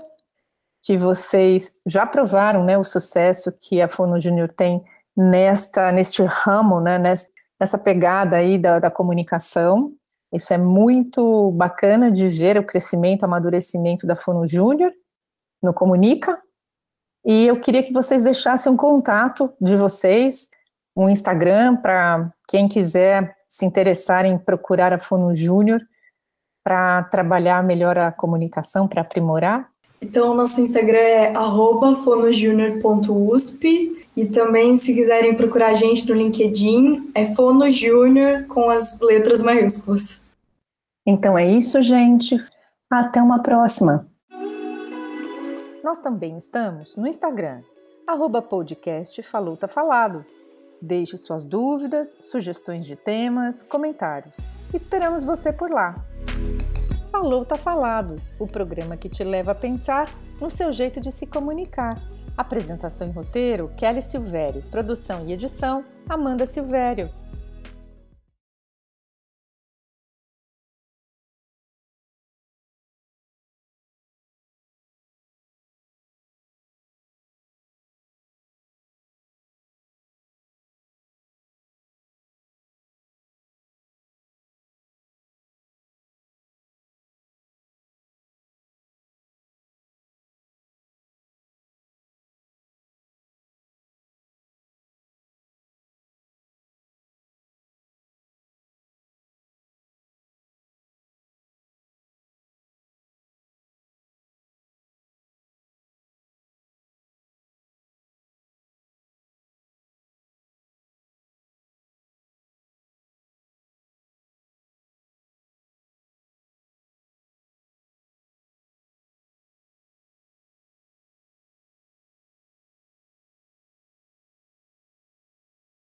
que 0.83 0.97
vocês 0.97 1.73
já 1.85 2.05
provaram 2.05 2.63
né, 2.63 2.77
o 2.77 2.83
sucesso 2.83 3.51
que 3.51 3.81
a 3.81 3.87
Fono 3.87 4.19
Júnior 4.19 4.49
tem 4.49 4.83
nesta, 5.17 5.91
neste 5.91 6.23
ramo, 6.23 6.79
né, 6.79 6.99
nessa 6.99 7.77
pegada 7.77 8.35
aí 8.35 8.59
da, 8.59 8.77
da 8.77 8.91
comunicação. 8.91 9.93
Isso 10.31 10.53
é 10.53 10.57
muito 10.57 11.51
bacana 11.51 12.11
de 12.11 12.27
ver 12.27 12.57
o 12.57 12.63
crescimento, 12.63 13.23
o 13.23 13.25
amadurecimento 13.25 14.05
da 14.05 14.15
Fono 14.15 14.47
Júnior 14.47 14.91
no 15.61 15.73
Comunica. 15.73 16.39
E 17.25 17.47
eu 17.47 17.59
queria 17.59 17.83
que 17.83 17.93
vocês 17.93 18.23
deixassem 18.23 18.71
um 18.71 18.77
contato 18.77 19.51
de 19.59 19.75
vocês, 19.75 20.49
um 20.95 21.09
Instagram, 21.09 21.77
para 21.77 22.31
quem 22.47 22.67
quiser 22.67 23.35
se 23.47 23.65
interessar 23.65 24.25
em 24.25 24.37
procurar 24.37 24.93
a 24.93 24.99
Fono 24.99 25.33
Júnior 25.35 25.81
para 26.63 27.03
trabalhar 27.03 27.63
melhor 27.63 27.97
a 27.97 28.11
comunicação, 28.11 28.87
para 28.87 29.01
aprimorar. 29.01 29.69
Então, 30.01 30.31
o 30.31 30.35
nosso 30.35 30.61
Instagram 30.61 30.97
é 30.97 31.33
fonojunior.usp 32.03 34.05
e 34.15 34.25
também, 34.27 34.77
se 34.77 34.93
quiserem 34.93 35.35
procurar 35.35 35.69
a 35.69 35.73
gente 35.73 36.07
no 36.07 36.15
LinkedIn, 36.15 37.11
é 37.13 37.33
Fono 37.33 37.69
Júnior 37.71 38.45
com 38.47 38.69
as 38.69 38.99
letras 38.99 39.43
maiúsculas. 39.43 40.21
Então 41.05 41.37
é 41.37 41.45
isso, 41.45 41.81
gente. 41.81 42.37
Até 42.89 43.21
uma 43.21 43.43
próxima. 43.43 44.07
Nós 45.85 45.99
também 45.99 46.35
estamos 46.35 46.95
no 46.95 47.05
Instagram, 47.05 47.61
arroba 48.07 48.41
podcast 48.41 49.21
Falou 49.21 49.55
Tá 49.55 49.67
Falado. 49.67 50.25
Deixe 50.81 51.15
suas 51.15 51.45
dúvidas, 51.45 52.17
sugestões 52.21 52.87
de 52.87 52.95
temas, 52.95 53.61
comentários. 53.61 54.35
Esperamos 54.73 55.23
você 55.23 55.53
por 55.53 55.69
lá. 55.69 55.93
Falou 57.11 57.45
Tá 57.45 57.55
Falado, 57.55 58.15
o 58.39 58.47
programa 58.47 58.97
que 58.97 59.07
te 59.07 59.23
leva 59.23 59.51
a 59.51 59.55
pensar 59.55 60.09
no 60.41 60.49
seu 60.49 60.71
jeito 60.71 60.99
de 60.99 61.11
se 61.11 61.27
comunicar 61.27 62.01
Apresentação 62.37 63.07
e 63.07 63.11
roteiro: 63.11 63.71
Kelly 63.77 64.01
Silvério. 64.01 64.61
Produção 64.69 65.25
e 65.25 65.31
edição: 65.31 65.85
Amanda 66.09 66.45
Silvério. 66.45 67.09